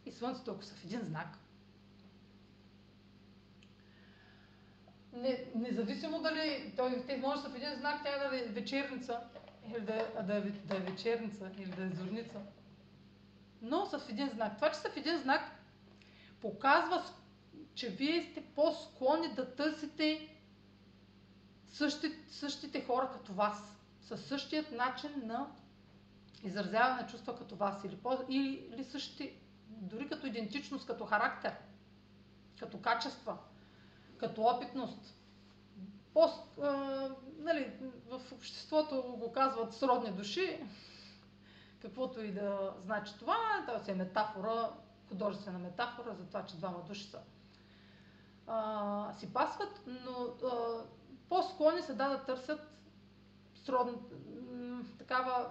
и 0.07 0.13
Слънцето, 0.13 0.51
ако 0.51 0.63
са 0.63 0.75
в 0.75 0.85
един 0.85 1.01
знак, 1.01 1.39
не, 5.13 5.45
независимо 5.55 6.23
дали 6.23 6.73
той, 6.77 7.05
те 7.07 7.17
може 7.17 7.37
да 7.37 7.43
са 7.43 7.49
в 7.49 7.57
един 7.57 7.75
знак, 7.75 8.05
тя 8.05 8.29
да 8.29 8.39
е 8.39 8.43
вечерница, 8.43 9.21
или 9.69 9.81
да, 9.81 10.23
да, 10.23 10.37
е, 10.37 10.41
да 10.41 10.77
е 10.77 10.81
вечерница, 10.81 11.51
или 11.59 11.71
да 11.71 11.85
е 11.85 11.89
зорница, 11.89 12.39
но 13.63 13.87
са 13.87 13.99
в 13.99 14.09
един 14.09 14.29
знак. 14.29 14.57
Това, 14.57 14.71
че 14.71 14.79
са 14.79 14.91
в 14.91 14.97
един 14.97 15.19
знак, 15.19 15.43
показва 16.41 17.03
че 17.75 17.89
вие 17.89 18.23
сте 18.23 18.45
по-склонни 18.55 19.35
да 19.35 19.55
търсите 19.55 20.29
същите, 21.67 22.19
същите 22.31 22.85
хора 22.85 23.11
като 23.13 23.33
вас, 23.33 23.77
със 24.01 24.25
същият 24.27 24.73
начин 24.73 25.11
на 25.25 25.47
изразяване 26.45 27.03
на 27.03 27.09
чувства 27.09 27.39
като 27.39 27.57
вас, 27.57 27.85
или, 27.85 27.97
по, 27.97 28.13
или, 28.29 28.69
или 28.73 28.85
същите, 28.85 29.35
дори 29.69 30.09
като 30.09 30.27
идентичност, 30.27 30.87
като 30.87 31.05
характер, 31.05 31.55
като 32.59 32.81
качества, 32.81 33.39
като 34.19 34.43
опитност. 34.43 35.15
По, 36.15 36.25
е, 36.25 36.31
нали, 37.39 37.73
в 38.11 38.33
обществото 38.33 39.03
го 39.03 39.33
казват 39.33 39.75
сродни 39.75 40.11
души, 40.11 40.65
каквото 41.83 42.21
и 42.21 42.33
да 42.33 42.75
значи 42.85 43.13
това, 43.19 43.37
това 43.67 43.93
е 43.93 43.95
метафора, 43.95 44.71
художествена 45.09 45.59
метафора 45.59 46.15
за 46.15 46.27
това, 46.27 46.47
че 46.47 46.57
двама 46.57 46.83
души 46.83 47.05
са 47.05 47.19
а, 48.49 49.15
си 49.19 49.33
пасват, 49.33 49.81
но 49.87 50.49
а, 50.49 50.85
по-склонни 51.29 51.83
са 51.83 51.95
да, 51.95 52.09
да 52.09 52.25
търсят 52.25 52.61
сродна, 53.55 53.95
такава 54.99 55.51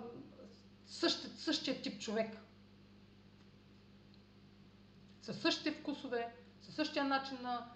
същия, 0.86 1.30
същия 1.30 1.82
тип 1.82 2.02
човек. 2.02 2.38
Със 5.22 5.42
същите 5.42 5.72
вкусове, 5.72 6.36
със 6.62 6.76
същия 6.76 7.06
начин 7.06 7.38
на 7.42 7.72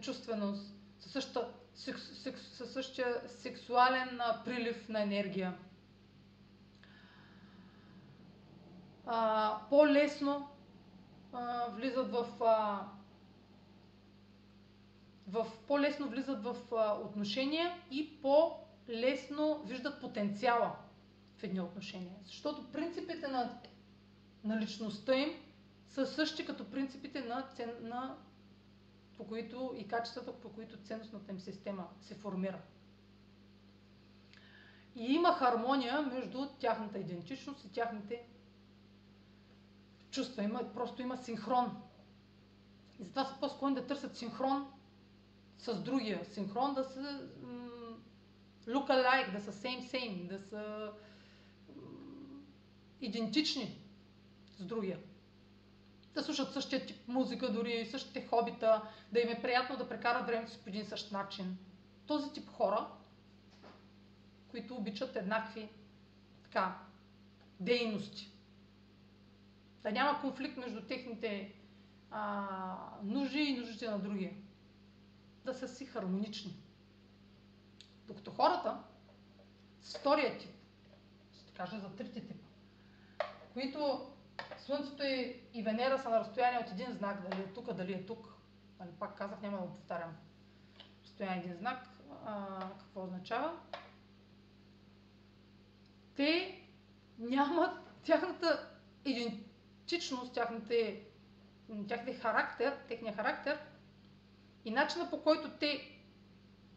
чувственост, 0.00 0.74
със 0.98 1.12
същия, 1.12 1.42
секс, 1.74 2.22
секс, 2.22 2.42
със 2.42 2.72
същия 2.72 3.28
сексуален 3.28 4.20
прилив 4.44 4.88
на 4.88 5.02
енергия. 5.02 5.54
А, 9.06 9.58
по-лесно 9.70 10.48
а, 11.32 11.68
влизат 11.70 12.10
в 12.10 12.26
а, 12.40 12.86
в, 15.28 15.46
по-лесно 15.68 16.08
влизат 16.08 16.42
в 16.42 16.56
а, 16.72 16.94
отношения 16.94 17.74
и 17.90 18.22
по-лесно 18.22 19.62
виждат 19.66 20.00
потенциала 20.00 20.76
в 21.36 21.42
едни 21.42 21.60
отношения. 21.60 22.14
Защото 22.24 22.72
принципите 22.72 23.28
на, 23.28 23.60
на 24.44 24.60
личността 24.60 25.14
им 25.14 25.30
са 25.88 26.06
същи 26.06 26.46
като 26.46 26.70
принципите 26.70 27.20
на, 27.20 27.44
на 27.82 28.16
по 29.16 29.26
които 29.26 29.74
и 29.76 29.88
качествата, 29.88 30.32
по 30.32 30.48
които 30.48 30.78
ценностната 30.78 31.32
им 31.32 31.40
система 31.40 31.88
се 32.00 32.14
формира. 32.14 32.58
И 34.96 35.04
има 35.04 35.32
хармония 35.32 36.02
между 36.02 36.46
тяхната 36.50 36.98
идентичност 36.98 37.64
и 37.64 37.72
тяхните 37.72 38.22
чувства. 40.10 40.42
Има, 40.42 40.72
просто 40.74 41.02
има 41.02 41.16
синхрон. 41.16 41.82
И 43.00 43.04
затова 43.04 43.24
са 43.24 43.40
по-склонни 43.40 43.74
да 43.74 43.86
търсят 43.86 44.16
синхрон 44.16 44.66
с 45.58 45.82
другия. 45.82 46.24
Синхрон 46.24 46.74
да 46.74 46.84
са 46.84 47.28
look 48.66 48.88
alike, 48.88 49.32
да 49.32 49.40
са 49.40 49.52
same-same, 49.52 50.28
да 50.28 50.38
са 50.40 50.92
идентични 53.00 53.78
с 54.50 54.64
другия. 54.64 54.98
Да 56.16 56.22
слушат 56.22 56.52
същия 56.52 56.86
тип 56.86 57.08
музика, 57.08 57.52
дори 57.52 57.86
същите 57.86 58.26
хобита, 58.26 58.82
да 59.12 59.20
им 59.20 59.28
е 59.28 59.42
приятно 59.42 59.76
да 59.76 59.88
прекарат 59.88 60.26
времето 60.26 60.52
си 60.52 60.58
по 60.62 60.68
един 60.68 60.86
същ 60.86 61.12
начин. 61.12 61.58
Този 62.06 62.32
тип 62.32 62.50
хора 62.50 62.86
които 64.56 64.74
обичат 64.74 65.16
еднакви 65.16 65.68
така, 66.42 66.78
дейности. 67.60 68.32
Да 69.82 69.92
няма 69.92 70.20
конфликт 70.20 70.56
между 70.56 70.82
техните 70.86 71.54
а, 72.10 72.76
нужди 73.02 73.38
и 73.38 73.58
нуждите 73.58 73.90
на 73.90 73.98
другия. 73.98 74.32
Да 75.44 75.54
са 75.54 75.68
си 75.68 75.86
хармонични. 75.86 76.56
Докато 78.06 78.30
хората 78.30 78.82
с 79.82 79.98
втория 79.98 80.38
тип, 80.38 80.50
ще 81.40 81.52
кажа 81.52 81.78
за 81.78 81.96
трите 81.96 82.20
типа, 82.20 82.44
които 83.52 84.10
Слънцето 84.58 85.02
и, 85.02 85.40
и 85.54 85.62
Венера 85.62 85.98
са 85.98 86.10
на 86.10 86.20
разстояние 86.20 86.60
от 86.60 86.70
един 86.70 86.92
знак, 86.92 87.28
дали 87.28 87.40
е 87.40 87.52
тук, 87.52 87.72
дали 87.72 87.92
е 87.92 88.06
тук. 88.06 88.34
Нали, 88.80 88.90
пак 88.98 89.18
казах, 89.18 89.40
няма 89.40 89.56
да 89.56 89.62
го 89.62 89.72
повтарям. 89.72 90.16
Разстояние 91.02 91.38
един 91.38 91.56
знак, 91.56 91.88
а, 92.26 92.58
какво 92.78 93.04
означава? 93.04 93.52
Те 96.16 96.62
нямат 97.18 97.78
тяхната 98.04 98.70
идентичност, 99.04 100.34
тяхните, 100.34 101.02
тяхния 101.88 102.20
характер, 102.20 102.78
техния 102.88 103.14
характер 103.14 103.58
и 104.64 104.70
начина 104.70 105.10
по 105.10 105.22
който 105.22 105.50
те 105.50 106.00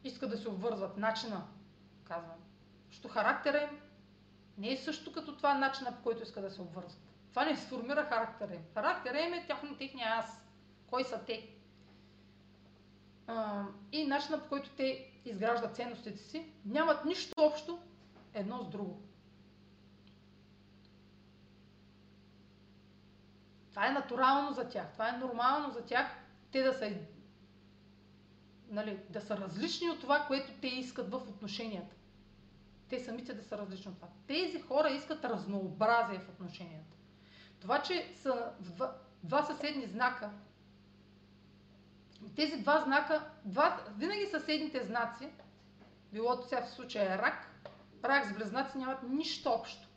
искат 0.03 0.29
да 0.29 0.37
се 0.37 0.49
обвързват. 0.49 0.97
Начина, 0.97 1.47
казвам. 2.03 2.37
Защото 2.87 3.07
характера 3.07 3.61
им 3.63 3.79
не 4.57 4.71
е 4.71 4.77
също 4.77 5.11
като 5.11 5.37
това 5.37 5.53
начина 5.53 5.95
по 5.95 6.03
който 6.03 6.23
искат 6.23 6.43
да 6.43 6.51
се 6.51 6.61
обвързват. 6.61 7.08
Това 7.29 7.45
не 7.45 7.57
сформира 7.57 8.03
характера 8.03 8.55
им. 8.55 8.61
Характера 8.73 9.19
им 9.19 9.33
е 9.33 9.45
тяхно, 9.45 9.77
техния 9.77 10.07
аз. 10.09 10.41
Кой 10.87 11.03
са 11.03 11.23
те? 11.25 11.49
А, 13.27 13.63
и 13.91 14.07
начина 14.07 14.39
по 14.39 14.49
който 14.49 14.69
те 14.69 15.11
изграждат 15.25 15.75
ценностите 15.75 16.17
си, 16.17 16.51
нямат 16.65 17.05
нищо 17.05 17.33
общо 17.37 17.79
едно 18.33 18.63
с 18.63 18.69
друго. 18.69 19.01
Това 23.69 23.87
е 23.87 23.91
натурално 23.91 24.53
за 24.53 24.69
тях. 24.69 24.93
Това 24.93 25.09
е 25.09 25.17
нормално 25.17 25.73
за 25.73 25.85
тях. 25.85 26.07
Те 26.51 26.63
да 26.63 26.73
са, 26.73 26.93
нали, 28.69 28.99
да 29.09 29.21
са 29.21 29.37
различни 29.37 29.89
от 29.89 30.01
това, 30.01 30.25
което 30.27 30.51
те 30.61 30.67
искат 30.67 31.11
в 31.11 31.15
отношенията. 31.15 31.95
Те 32.89 32.99
самите 32.99 33.33
да 33.33 33.43
са 33.43 33.57
различни 33.57 33.91
от 33.91 33.97
това. 33.97 34.07
Тези 34.27 34.61
хора 34.61 34.89
искат 34.89 35.25
разнообразие 35.25 36.19
в 36.19 36.29
отношенията. 36.29 36.98
Това, 37.61 37.81
че 37.81 38.13
са 38.15 38.51
два, 38.59 38.95
два 39.23 39.43
съседни 39.43 39.85
знака, 39.85 40.29
тези 42.35 42.57
два 42.57 42.81
знака, 42.81 43.29
два, 43.45 43.79
винаги 43.97 44.25
съседните 44.31 44.83
знаци, 44.83 45.29
билото 46.13 46.47
сега 46.47 46.61
в 46.61 46.69
случая 46.69 47.13
е 47.13 47.17
рак, 47.17 47.47
рак 48.03 48.25
с 48.25 48.33
близнаци 48.33 48.77
нямат 48.77 49.03
нищо 49.03 49.49
общо. 49.49 49.87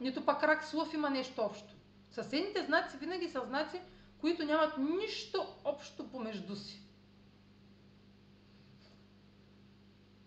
Нито 0.00 0.24
пък 0.24 0.42
рак 0.42 0.64
с 0.64 0.74
лъв 0.74 0.94
има 0.94 1.10
нещо 1.10 1.42
общо. 1.42 1.74
Съседните 2.10 2.62
знаци 2.62 2.96
винаги 2.96 3.28
са 3.28 3.40
знаци, 3.46 3.80
които 4.20 4.44
нямат 4.44 4.78
нищо 4.78 5.46
общо 5.64 6.10
помежду 6.10 6.56
си. 6.56 6.80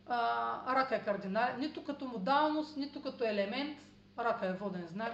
А, 0.06 0.76
рака 0.76 0.96
е 0.96 1.04
кардинален, 1.04 1.60
нито 1.60 1.84
като 1.84 2.06
модалност, 2.06 2.78
нито 2.78 3.02
като 3.02 3.24
елемент. 3.24 3.80
Рака 4.18 4.46
е 4.48 4.54
воден 4.54 4.88
знак. 4.88 5.14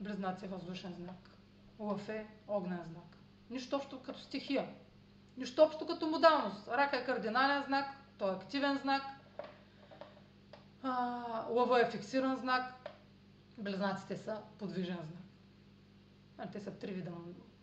Близнаци 0.00 0.44
е 0.44 0.48
въздушен 0.48 0.94
знак. 0.94 1.30
Лъв 1.78 2.08
е 2.08 2.26
огнен 2.48 2.82
знак. 2.90 3.16
Нищо 3.50 3.76
общо 3.76 4.02
като 4.02 4.18
стихия. 4.18 4.68
Нищо 5.36 5.62
общо 5.62 5.86
като 5.86 6.06
модалност. 6.06 6.68
Рака 6.68 6.96
е 6.96 7.04
кардинален 7.04 7.62
знак, 7.62 7.86
той 8.18 8.30
е 8.30 8.36
активен 8.36 8.78
знак. 8.78 9.02
Лъва 11.50 11.80
е 11.80 11.90
фиксиран 11.90 12.36
знак. 12.36 12.90
Близнаците 13.58 14.16
са 14.16 14.42
подвижен 14.58 14.96
знак. 14.96 15.22
Нали, 16.38 16.50
те 16.52 16.60
са 16.60 16.78
три 16.78 16.92
вида 16.92 17.10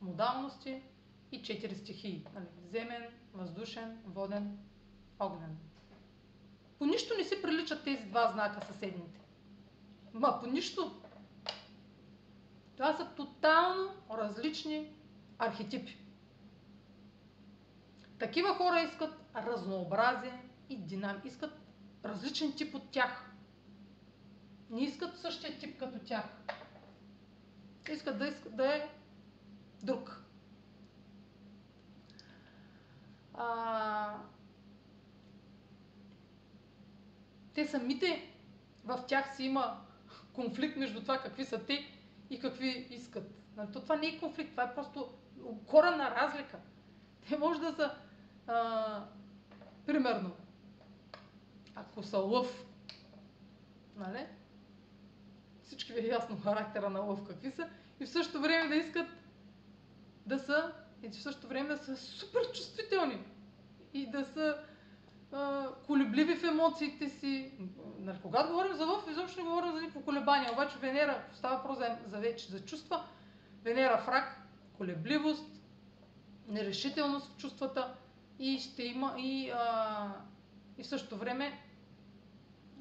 модалности 0.02 0.82
и 1.32 1.44
четири 1.44 1.76
стихии. 1.76 2.26
Нали, 2.34 2.46
земен, 2.72 3.04
въздушен, 3.34 4.02
воден, 4.06 4.58
огнен. 5.20 5.58
По 6.80 6.86
нищо 6.86 7.14
не 7.18 7.24
си 7.24 7.42
приличат 7.42 7.84
тези 7.84 8.04
два 8.04 8.32
знака 8.32 8.66
съседните. 8.66 9.20
Ма 10.14 10.40
по 10.42 10.48
нищо. 10.48 11.02
Това 12.78 12.98
са 12.98 13.08
тотално 13.16 13.90
различни 14.12 14.94
архетипи. 15.40 15.98
Такива 18.20 18.56
хора 18.56 18.80
искат 18.80 19.14
разнообразие 19.36 20.50
и 20.70 20.78
динам. 20.78 21.22
Искат 21.26 21.60
различен 22.06 22.54
тип 22.54 22.76
от 22.76 22.90
тях. 22.90 23.32
Не 24.70 24.84
искат 24.84 25.18
същия 25.18 25.58
тип 25.58 25.80
като 25.80 26.00
тях. 26.00 26.26
Искат 27.92 28.18
да, 28.18 28.28
искат 28.28 28.56
да 28.56 28.76
е 28.76 28.90
друг. 29.84 30.22
А, 33.34 34.18
те 37.54 37.68
самите 37.68 38.32
в 38.86 39.04
тях 39.08 39.36
си 39.36 39.44
има 39.44 39.82
конфликт 40.34 40.78
между 40.78 41.02
това 41.02 41.22
какви 41.22 41.46
са 41.46 41.66
те 41.66 41.95
и 42.30 42.40
какви 42.40 42.88
искат. 42.90 43.24
Нали, 43.58 43.68
то 43.74 43.82
това 43.82 43.96
не 43.96 44.08
е 44.08 44.20
конфликт, 44.20 44.52
това 44.52 44.64
е 44.64 44.76
просто 44.76 45.14
корена 45.66 46.12
разлика. 46.12 46.60
Те 47.30 47.38
може 47.38 47.60
да 47.60 47.74
са, 47.74 47.96
а, 48.48 49.04
примерно, 49.86 50.32
ако 51.76 52.04
са 52.04 52.18
лъв, 52.18 52.66
нали? 53.96 54.28
Всички 55.64 55.94
ви 55.94 56.00
е 56.00 56.08
ясно 56.08 56.38
характера 56.38 56.90
на 56.90 57.00
лъв 57.00 57.28
какви 57.28 57.52
са, 57.52 57.70
и 58.00 58.06
в 58.06 58.10
същото 58.10 58.42
време 58.42 58.70
да 58.70 58.76
искат 58.76 59.08
да 60.26 60.40
са, 60.40 60.74
и 61.04 61.10
в 61.10 61.16
същото 61.16 61.48
време 61.48 61.70
да 61.70 61.78
са 61.78 61.98
супер 61.98 62.52
чувствителни 62.52 63.20
и 63.94 64.12
да 64.12 64.26
са 64.26 64.58
колебливи 65.88 66.36
в 66.36 66.44
емоциите 66.44 67.10
си. 67.10 67.52
Нали, 68.00 68.18
когато 68.22 68.50
говорим 68.50 68.74
за 68.74 68.86
лъв, 68.86 69.08
изобщо 69.12 69.40
не 69.44 69.50
говорим 69.50 69.72
за 69.72 69.82
никакво 69.82 70.02
колебание, 70.02 70.52
обаче 70.54 70.78
Венера 70.78 71.24
става 71.34 71.64
просто 71.64 71.84
за, 71.84 71.98
за 72.08 72.18
вече 72.18 72.52
за 72.52 72.66
чувства, 72.66 73.04
Венера 73.64 73.98
в 73.98 74.08
рак, 74.08 74.42
колебливост, 74.78 75.52
нерешителност 76.48 77.34
в 77.34 77.38
чувствата 77.38 77.96
и 78.40 78.60
ще 78.60 78.84
има 78.84 79.16
и, 79.18 79.50
а, 79.50 80.12
и 80.78 80.84
в 80.84 80.88
същото 80.88 81.18
време 81.18 81.60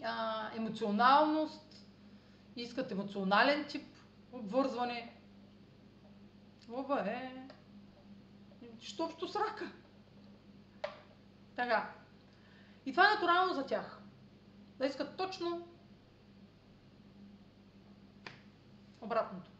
а, 0.05 0.49
емоционалност, 0.57 1.87
искат 2.57 2.91
емоционален 2.91 3.65
тип 3.69 3.87
обвързване. 4.33 5.11
Лъва 6.69 7.11
е 7.11 7.47
нищо 8.81 9.05
общо 9.05 9.29
с 9.29 9.37
рака. 9.37 9.73
Така. 11.57 12.04
И 12.87 12.93
това 12.93 13.07
е 13.07 13.14
натурално 13.14 13.55
за 13.55 13.66
тях. 13.66 14.01
Да 14.78 14.87
искат 14.87 15.16
точно 15.16 15.68
обратното. 19.01 19.51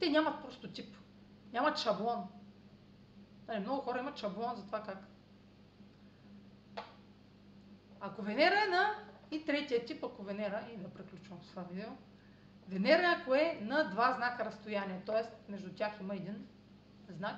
Те 0.00 0.10
нямат 0.10 0.42
просто 0.42 0.72
тип. 0.72 0.96
Нямат 1.52 1.78
шаблон. 1.78 2.28
Нали, 3.48 3.60
много 3.60 3.80
хора 3.80 3.98
имат 3.98 4.16
шаблон 4.16 4.56
за 4.56 4.66
това 4.66 4.82
как. 4.82 5.08
Ако 8.00 8.22
Венера 8.22 8.64
е 8.64 8.70
на 8.70 8.94
и 9.30 9.44
третия 9.44 9.84
тип, 9.84 10.04
ако 10.04 10.22
Венера, 10.22 10.68
и 10.74 10.76
да 10.76 10.88
приключвам 10.88 11.42
с 11.42 11.48
това 11.48 11.62
видео, 11.62 11.90
Венера 12.68 13.16
ако 13.20 13.34
е 13.34 13.58
на 13.62 13.90
два 13.90 14.12
знака 14.12 14.44
разстояние, 14.44 15.02
т.е. 15.06 15.50
между 15.50 15.74
тях 15.74 15.92
има 16.00 16.14
един 16.14 16.48
знак, 17.08 17.36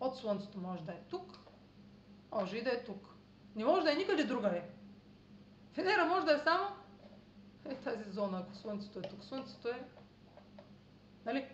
от 0.00 0.16
Слънцето 0.16 0.58
може 0.58 0.82
да 0.82 0.92
е 0.92 1.02
тук, 1.10 1.47
може 2.32 2.56
и 2.56 2.62
да 2.62 2.70
е 2.70 2.84
тук. 2.84 3.14
Не 3.56 3.64
може 3.64 3.84
да 3.84 3.92
е 3.92 3.96
никъде 3.96 4.24
другаде. 4.24 4.62
Венера 5.76 6.04
може 6.04 6.26
да 6.26 6.32
е 6.32 6.38
само 6.38 6.66
е 7.64 7.74
тази 7.74 8.10
зона, 8.10 8.38
ако 8.38 8.54
Слънцето 8.54 8.98
е 8.98 9.02
тук. 9.02 9.24
Слънцето 9.24 9.68
е 9.68 9.88
нали, 11.26 11.46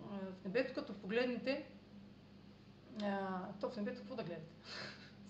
в 0.00 0.44
небето, 0.44 0.74
като 0.74 1.00
погледнете, 1.00 1.66
а, 3.02 3.42
то 3.60 3.70
в 3.70 3.76
небето 3.76 4.00
какво 4.00 4.16
да 4.16 4.22
гледате? 4.22 4.52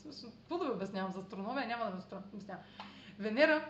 какво 0.41 0.59
да 0.59 0.65
ви 0.65 0.71
обяснявам 0.71 1.13
за 1.13 1.21
астрономия? 1.21 1.67
Няма 1.67 1.85
да 1.85 1.91
ви 1.91 2.03
обяснявам. 2.35 2.65
Венера, 3.19 3.69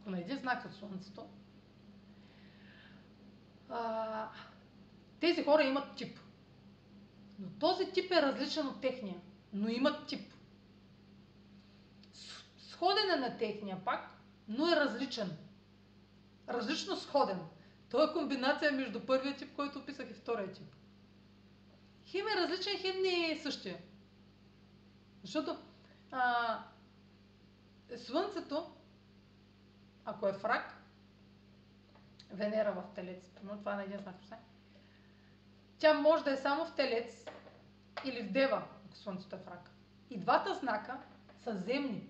ако 0.00 0.10
на 0.10 0.22
знак 0.40 0.64
от 0.64 0.72
Слънцето, 0.72 1.28
а, 3.68 4.28
тези 5.20 5.44
хора 5.44 5.62
имат 5.62 5.96
тип. 5.96 6.18
Но 7.38 7.48
този 7.50 7.92
тип 7.92 8.12
е 8.12 8.22
различен 8.22 8.66
от 8.66 8.80
техния, 8.80 9.20
но 9.52 9.68
имат 9.68 10.06
тип. 10.06 10.32
Сходен 12.58 13.10
е 13.10 13.16
на 13.16 13.38
техния 13.38 13.84
пак, 13.84 14.10
но 14.48 14.68
е 14.68 14.76
различен. 14.76 15.36
Различно 16.48 16.96
сходен. 16.96 17.40
Това 17.90 18.04
е 18.04 18.12
комбинация 18.12 18.72
между 18.72 19.06
първия 19.06 19.36
тип, 19.36 19.56
който 19.56 19.78
описах 19.78 20.10
и 20.10 20.14
втория 20.14 20.52
тип. 20.52 20.74
Хим 22.04 22.26
е 22.28 22.36
различен, 22.36 22.78
хим 22.78 23.02
не 23.02 23.30
е 23.30 23.38
същия. 23.38 23.78
Защото 25.22 25.58
а, 26.12 26.58
Слънцето, 27.96 28.72
ако 30.04 30.28
е 30.28 30.32
в 30.32 30.44
рак, 30.44 30.74
Венера 32.30 32.72
в 32.72 32.94
Телец, 32.94 33.32
но 33.42 33.58
това 33.58 33.72
е 33.72 33.76
на 33.76 33.82
един 33.82 33.98
знак 33.98 34.16
тя 35.78 35.94
може 35.94 36.24
да 36.24 36.32
е 36.32 36.36
само 36.36 36.66
в 36.66 36.74
Телец 36.74 37.24
или 38.04 38.22
в 38.22 38.32
Дева, 38.32 38.62
Слънцето 39.02 39.36
е 39.36 39.38
в 39.38 39.48
рак. 39.48 39.70
И 40.10 40.18
двата 40.18 40.54
знака 40.54 40.98
са 41.42 41.56
земни. 41.56 42.08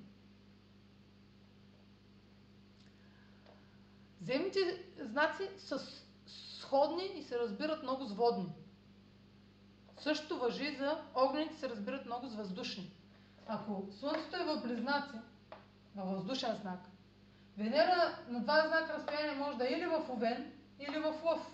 Земните 4.20 4.84
знаци 4.99 5.49
са 5.59 5.78
сходни 6.26 7.05
и 7.05 7.22
се 7.22 7.39
разбират 7.39 7.82
много 7.82 8.05
с 8.05 8.12
водни. 8.12 8.53
Същото 9.97 10.39
въжи 10.39 10.76
за 10.76 11.05
огнените 11.14 11.57
се 11.57 11.68
разбират 11.68 12.07
много 12.07 12.26
с 12.26 12.34
въздушни. 12.34 12.93
Ако 13.47 13.86
Слънцето 13.93 14.36
е 14.36 14.45
в 14.45 14.62
близнаци, 14.62 15.16
във 15.97 16.09
въздушен 16.09 16.57
знак, 16.57 16.80
Венера 17.57 18.18
на 18.28 18.41
два 18.41 18.68
знака 18.68 18.95
разстояние 18.95 19.34
може 19.34 19.59
да 19.59 19.68
е 19.68 19.72
или 19.72 19.86
в 19.86 20.11
Овен, 20.11 20.53
или 20.78 20.99
в 20.99 21.14
Лъв. 21.24 21.53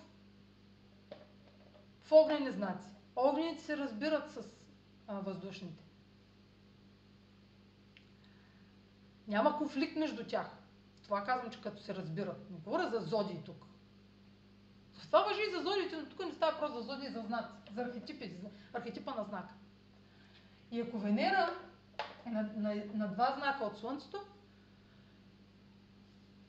В 2.03 2.13
огнени 2.13 2.51
знаци. 2.51 2.89
Огнените 3.17 3.65
се 3.65 3.77
разбират 3.77 4.31
с 4.31 4.64
а, 5.07 5.21
въздушните. 5.21 5.85
Няма 9.29 9.59
конфликт 9.59 9.97
между 9.97 10.25
тях. 10.25 10.51
Това 11.03 11.25
казвам, 11.25 11.51
че 11.51 11.61
като 11.61 11.83
се 11.83 11.95
разбират. 11.95 12.51
Не 12.51 12.59
говоря 12.59 12.91
за 12.91 13.01
зодии 13.01 13.43
тук. 13.45 13.67
Това 15.07 15.23
въжи 15.23 15.41
и 15.49 15.53
за 15.53 15.63
зодиите, 15.63 15.97
но 15.97 16.07
тук 16.07 16.27
не 16.27 16.33
става 16.33 16.59
просто 16.59 16.81
за 16.81 16.87
зодии, 16.87 17.09
за 17.09 17.21
знаци, 17.21 17.53
за 17.75 17.83
архетипи, 17.83 18.37
за 18.43 18.49
архетипа 18.73 19.15
на 19.15 19.25
знака. 19.25 19.55
И 20.71 20.81
ако 20.81 20.99
Венера 20.99 21.51
е 22.27 22.31
на, 22.31 22.51
на, 22.57 22.75
на 22.95 23.09
два 23.09 23.35
знака 23.39 23.65
от 23.65 23.79
Слънцето, 23.79 24.21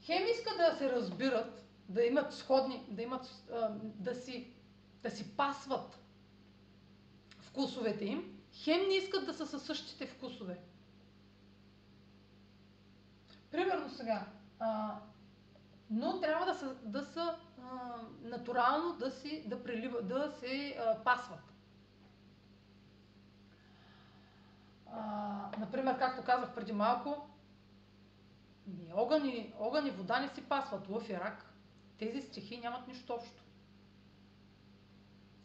хем 0.01 0.24
иска 0.28 0.49
да 0.58 0.78
се 0.78 0.91
разбират, 0.91 1.66
да 1.89 2.03
имат 2.03 2.34
сходни, 2.34 2.86
да, 2.88 3.01
имат, 3.01 3.43
да, 3.84 4.16
си, 4.16 4.53
да 5.03 5.12
си 5.12 5.32
пасват 5.38 5.99
вкусовете 7.39 8.06
им, 8.06 8.34
хем 8.56 8.88
не 8.88 8.95
искат 8.95 9.26
да 9.26 9.34
са 9.34 9.47
със 9.47 9.64
същите 9.64 10.08
вкусове. 10.08 10.60
Примерно 13.51 13.89
сега, 13.89 14.28
а, 14.60 14.99
но 15.89 16.20
трябва 16.20 16.45
да 16.45 16.53
са, 16.53 16.76
да 16.84 17.06
са 17.06 17.38
а, 17.62 17.97
натурално 18.22 18.97
да, 18.97 19.12
си, 19.12 19.43
да, 19.47 19.64
прилива, 19.64 20.01
да 20.01 20.32
се 20.32 20.78
а, 20.80 21.03
пасват. 21.03 21.53
А, 24.91 25.51
например, 25.60 25.97
както 25.99 26.26
казах 26.26 26.56
преди 26.56 26.74
малко, 26.74 27.30
ни 28.68 28.93
огън, 28.93 29.26
и, 29.26 29.53
огън 29.60 29.88
и 29.88 29.91
вода 29.91 30.20
не 30.20 30.30
си 30.30 30.43
пасват, 30.43 30.89
лъв 30.89 31.10
и 31.10 31.14
рак. 31.14 31.53
Тези 31.97 32.22
стихи 32.22 32.58
нямат 32.58 32.88
нищо 32.88 33.14
общо. 33.14 33.43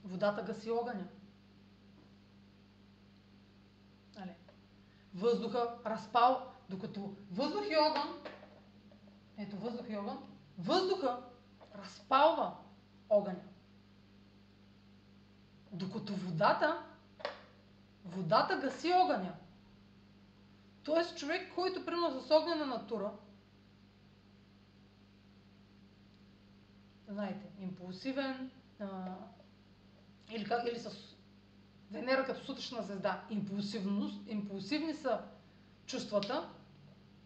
Водата 0.04 0.42
гаси 0.42 0.70
огъня. 0.70 1.08
Нали? 4.18 4.34
Въздуха 5.14 5.74
разпал, 5.86 6.52
докато 6.68 7.14
въздух 7.30 7.64
и 7.70 7.76
огън, 7.76 8.22
ето 9.38 9.56
въздух 9.56 9.86
и 9.90 9.96
огън, 9.96 10.18
въздуха 10.58 11.22
разпалва 11.74 12.56
огъня. 13.08 13.44
Докато 15.72 16.14
водата, 16.14 16.82
водата 18.04 18.56
гаси 18.56 18.92
огъня. 18.92 19.34
Тоест 20.82 21.18
човек, 21.18 21.54
който 21.54 21.84
примерно 21.84 22.20
с 22.20 22.30
огнена 22.30 22.66
натура, 22.66 23.12
знаете, 27.08 27.46
импулсивен, 27.58 28.50
а, 28.80 29.14
или, 30.30 30.44
как, 30.44 30.68
или 30.68 30.78
с 30.78 31.09
Венера 31.90 32.26
като 32.26 32.44
сутрешна 32.44 32.82
звезда, 32.82 33.24
импулсивни 34.26 34.94
са 34.94 35.20
чувствата, 35.86 36.48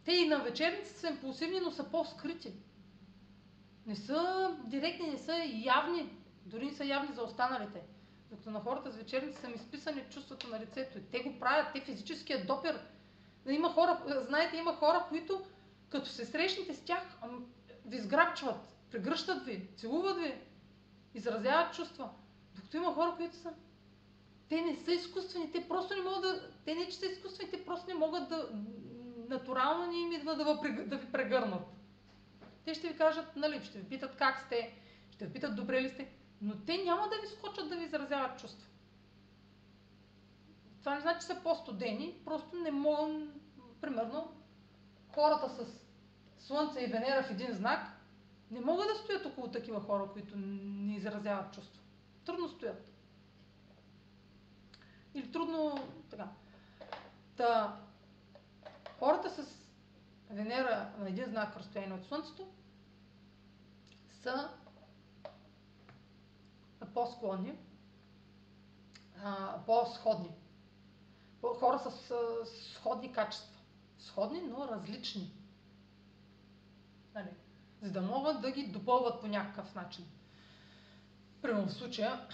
те 0.05 0.13
и 0.13 0.29
на 0.29 0.39
вечерници 0.39 0.93
са 0.93 1.09
импулсивни, 1.09 1.61
но 1.61 1.71
са 1.71 1.91
по-скрити. 1.91 2.53
Не 3.87 3.97
са 3.97 4.51
директни, 4.65 5.11
не 5.11 5.19
са 5.19 5.37
явни, 5.65 6.11
дори 6.47 6.67
не 6.67 6.73
са 6.73 6.85
явни 6.85 7.15
за 7.15 7.23
останалите. 7.23 7.83
Докато 8.31 8.51
на 8.51 8.61
хората 8.61 8.91
с 8.93 8.97
вечерници 8.97 9.41
са 9.41 9.51
изписани 9.51 10.05
чувствата 10.11 10.49
на 10.49 10.61
лицето. 10.61 10.99
И 10.99 11.03
те 11.03 11.23
го 11.23 11.39
правят, 11.39 11.67
те 11.75 11.81
физическия 11.81 12.47
допир. 12.47 12.81
Има 13.49 13.73
хора, 13.73 14.25
знаете, 14.29 14.57
има 14.57 14.75
хора, 14.75 15.07
които 15.09 15.43
като 15.89 16.09
се 16.09 16.25
срещнете 16.25 16.75
с 16.75 16.85
тях, 16.85 17.03
ви 17.85 17.99
сграбчват, 17.99 18.77
прегръщат 18.91 19.45
ви, 19.45 19.69
целуват 19.77 20.19
ви, 20.19 20.35
изразяват 21.15 21.75
чувства. 21.75 22.11
Докато 22.55 22.77
има 22.77 22.95
хора, 22.95 23.15
които 23.17 23.37
са 23.37 23.53
те 24.49 24.61
не 24.61 24.77
са 24.77 24.93
изкуствени, 24.93 25.53
те 25.53 25.69
просто 25.69 25.95
не 25.95 26.03
могат 26.03 26.23
да... 26.23 26.51
Те 26.65 26.75
не, 26.75 26.87
че 26.87 26.97
са 26.97 27.07
изкуствени, 27.07 27.51
те 27.51 27.65
просто 27.65 27.89
не 27.89 27.95
могат 27.95 28.29
да... 28.29 28.49
Натурално 29.29 29.87
не 29.87 29.97
им 29.97 30.13
идва 30.13 30.37
да, 30.37 30.45
да 30.87 30.97
ви 30.97 31.13
прегърнат. 31.13 31.67
Те 32.65 32.75
ще 32.75 32.89
ви 32.89 32.97
кажат, 32.97 33.37
нали, 33.37 33.65
ще 33.65 33.79
ви 33.79 33.89
питат 33.89 34.17
как 34.17 34.41
сте, 34.47 34.75
ще 35.11 35.27
ви 35.27 35.33
питат 35.33 35.57
добре 35.57 35.83
ли 35.83 35.89
сте, 35.89 36.13
но 36.43 36.55
те 36.67 36.85
няма 36.85 37.09
да 37.09 37.21
ви 37.21 37.27
скочат 37.27 37.69
да 37.69 37.77
ви 37.77 37.85
изразяват 37.85 38.41
чувства. 38.41 38.69
Това 40.81 40.95
не 40.95 41.01
значи, 41.01 41.21
че 41.21 41.27
са 41.27 41.41
по-студени, 41.43 42.21
просто 42.25 42.57
не 42.57 42.71
могат, 42.71 43.29
примерно, 43.81 44.33
хората 45.15 45.49
с 45.49 45.85
Слънце 46.39 46.81
и 46.81 46.87
Венера 46.87 47.23
в 47.23 47.31
един 47.31 47.53
знак, 47.53 47.89
не 48.51 48.61
могат 48.61 48.87
да 48.89 48.95
стоят 48.95 49.27
около 49.27 49.49
такива 49.49 49.81
хора, 49.81 50.09
които 50.13 50.37
не 50.37 50.97
изразяват 50.97 51.55
чувства. 51.55 51.83
Трудно 52.25 52.49
стоят. 52.49 52.94
Или 55.15 55.33
трудно 55.33 55.89
така. 56.11 56.29
Та, 57.37 57.81
хората 58.99 59.31
с 59.31 59.65
Венера 60.31 60.93
на 60.99 61.09
един 61.09 61.25
знак 61.25 61.57
разстояние 61.57 61.99
от 61.99 62.07
Слънцето 62.07 62.49
са 64.23 64.51
по-склонни, 66.95 67.55
по-сходни. 69.67 70.31
Хора 71.61 71.79
с 71.79 72.15
сходни 72.75 73.13
качества. 73.13 73.61
Сходни, 73.99 74.41
но 74.41 74.69
различни. 74.69 75.33
Нали? 77.15 77.31
За 77.83 77.93
да 77.93 78.03
могат 78.03 78.41
да 78.41 78.51
ги 78.51 78.67
допълват 78.67 79.21
по 79.21 79.27
някакъв 79.27 79.75
начин. 79.75 80.05
Примерно 81.43 81.67
в 81.67 81.73
случая, 81.73 82.29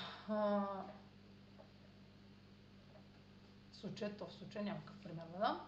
случая, 3.80 4.16
то 4.16 4.26
в 4.26 4.32
случая 4.32 4.64
няма 4.64 4.78
какъв 4.78 5.02
пример 5.02 5.24
да 5.32 5.38
дам. 5.38 5.60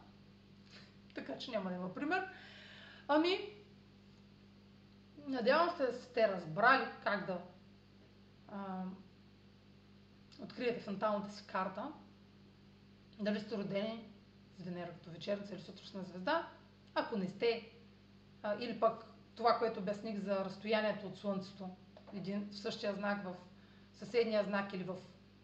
Така 1.14 1.38
че 1.38 1.50
няма 1.50 1.70
да 1.70 1.76
има 1.76 1.94
пример. 1.94 2.28
Ами, 3.08 3.38
надявам 5.26 5.70
се 5.76 5.86
да 5.86 5.92
сте 5.92 6.28
разбрали 6.28 6.86
как 7.04 7.26
да 7.26 7.40
а, 8.48 8.84
откриете 10.42 10.80
фанталната 10.80 11.32
си 11.32 11.46
карта. 11.46 11.92
Дали 13.20 13.40
сте 13.40 13.56
родени 13.56 14.12
с 14.58 14.62
Венера 14.62 14.90
като 14.92 15.10
вечерница 15.10 15.54
или 15.54 15.62
сутрешна 15.62 16.04
звезда. 16.04 16.48
Ако 16.94 17.16
не 17.16 17.28
сте, 17.28 17.72
а, 18.42 18.56
или 18.60 18.80
пък 18.80 19.04
това, 19.34 19.58
което 19.58 19.80
обясних 19.80 20.18
за 20.18 20.44
разстоянието 20.44 21.06
от 21.06 21.18
Слънцето, 21.18 21.70
един 22.14 22.48
в 22.50 22.56
същия 22.56 22.94
знак 22.94 23.24
в 23.24 23.36
съседния 23.92 24.44
знак 24.44 24.72
или 24.72 24.84
в 24.84 24.96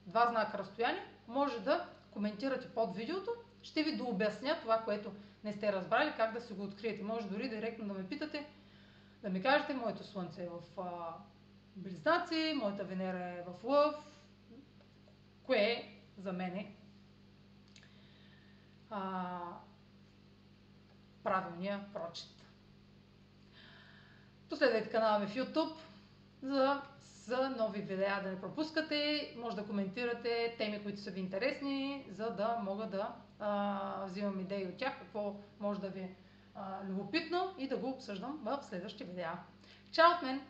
два 0.06 0.26
знака 0.26 0.58
разстояние, 0.58 1.06
може 1.28 1.60
да 1.60 1.88
коментирате 2.18 2.68
под 2.68 2.96
видеото. 2.96 3.30
Ще 3.62 3.82
ви 3.82 3.96
дообясня 3.96 4.58
това, 4.60 4.78
което 4.78 5.12
не 5.44 5.52
сте 5.52 5.72
разбрали, 5.72 6.12
как 6.16 6.32
да 6.32 6.40
си 6.40 6.52
го 6.52 6.64
откриете. 6.64 7.02
Може 7.02 7.28
дори 7.28 7.48
директно 7.48 7.88
да 7.88 7.94
ме 7.94 8.08
питате, 8.08 8.46
да 9.22 9.30
ми 9.30 9.42
кажете, 9.42 9.74
моето 9.74 10.04
Слънце 10.04 10.42
е 10.42 10.48
в 10.48 10.80
а, 10.80 11.14
Близнаци, 11.76 12.54
моята 12.56 12.84
Венера 12.84 13.24
е 13.24 13.44
в 13.46 13.64
Лъв, 13.64 13.94
кое 15.42 15.58
е 15.58 16.00
за 16.16 16.32
мене 16.32 16.74
а, 18.90 19.40
правилния 21.22 21.84
прочит. 21.92 22.44
Последвайте 24.48 24.90
канала 24.90 25.18
ми 25.18 25.26
в 25.26 25.34
YouTube 25.34 25.76
за, 26.42 26.82
за 27.28 27.50
нови 27.50 27.80
видеа 27.80 28.20
да 28.22 28.30
не 28.30 28.40
пропускате. 28.40 29.32
Може 29.36 29.56
да 29.56 29.66
коментирате 29.66 30.54
теми, 30.58 30.82
които 30.82 31.00
са 31.00 31.10
ви 31.10 31.20
интересни, 31.20 32.06
за 32.10 32.30
да 32.30 32.58
мога 32.62 32.86
да 32.86 33.14
а, 33.38 34.04
взимам 34.06 34.40
идеи 34.40 34.66
от 34.66 34.76
тях, 34.76 34.98
какво 34.98 35.34
може 35.60 35.80
да 35.80 35.88
ви 35.88 36.00
е 36.00 36.16
любопитно 36.88 37.54
и 37.58 37.68
да 37.68 37.76
го 37.76 37.88
обсъждам 37.88 38.40
в 38.44 38.58
следващи 38.62 39.04
видеа. 39.04 39.32
Чао 39.92 40.10
от 40.16 40.22
мен! 40.22 40.40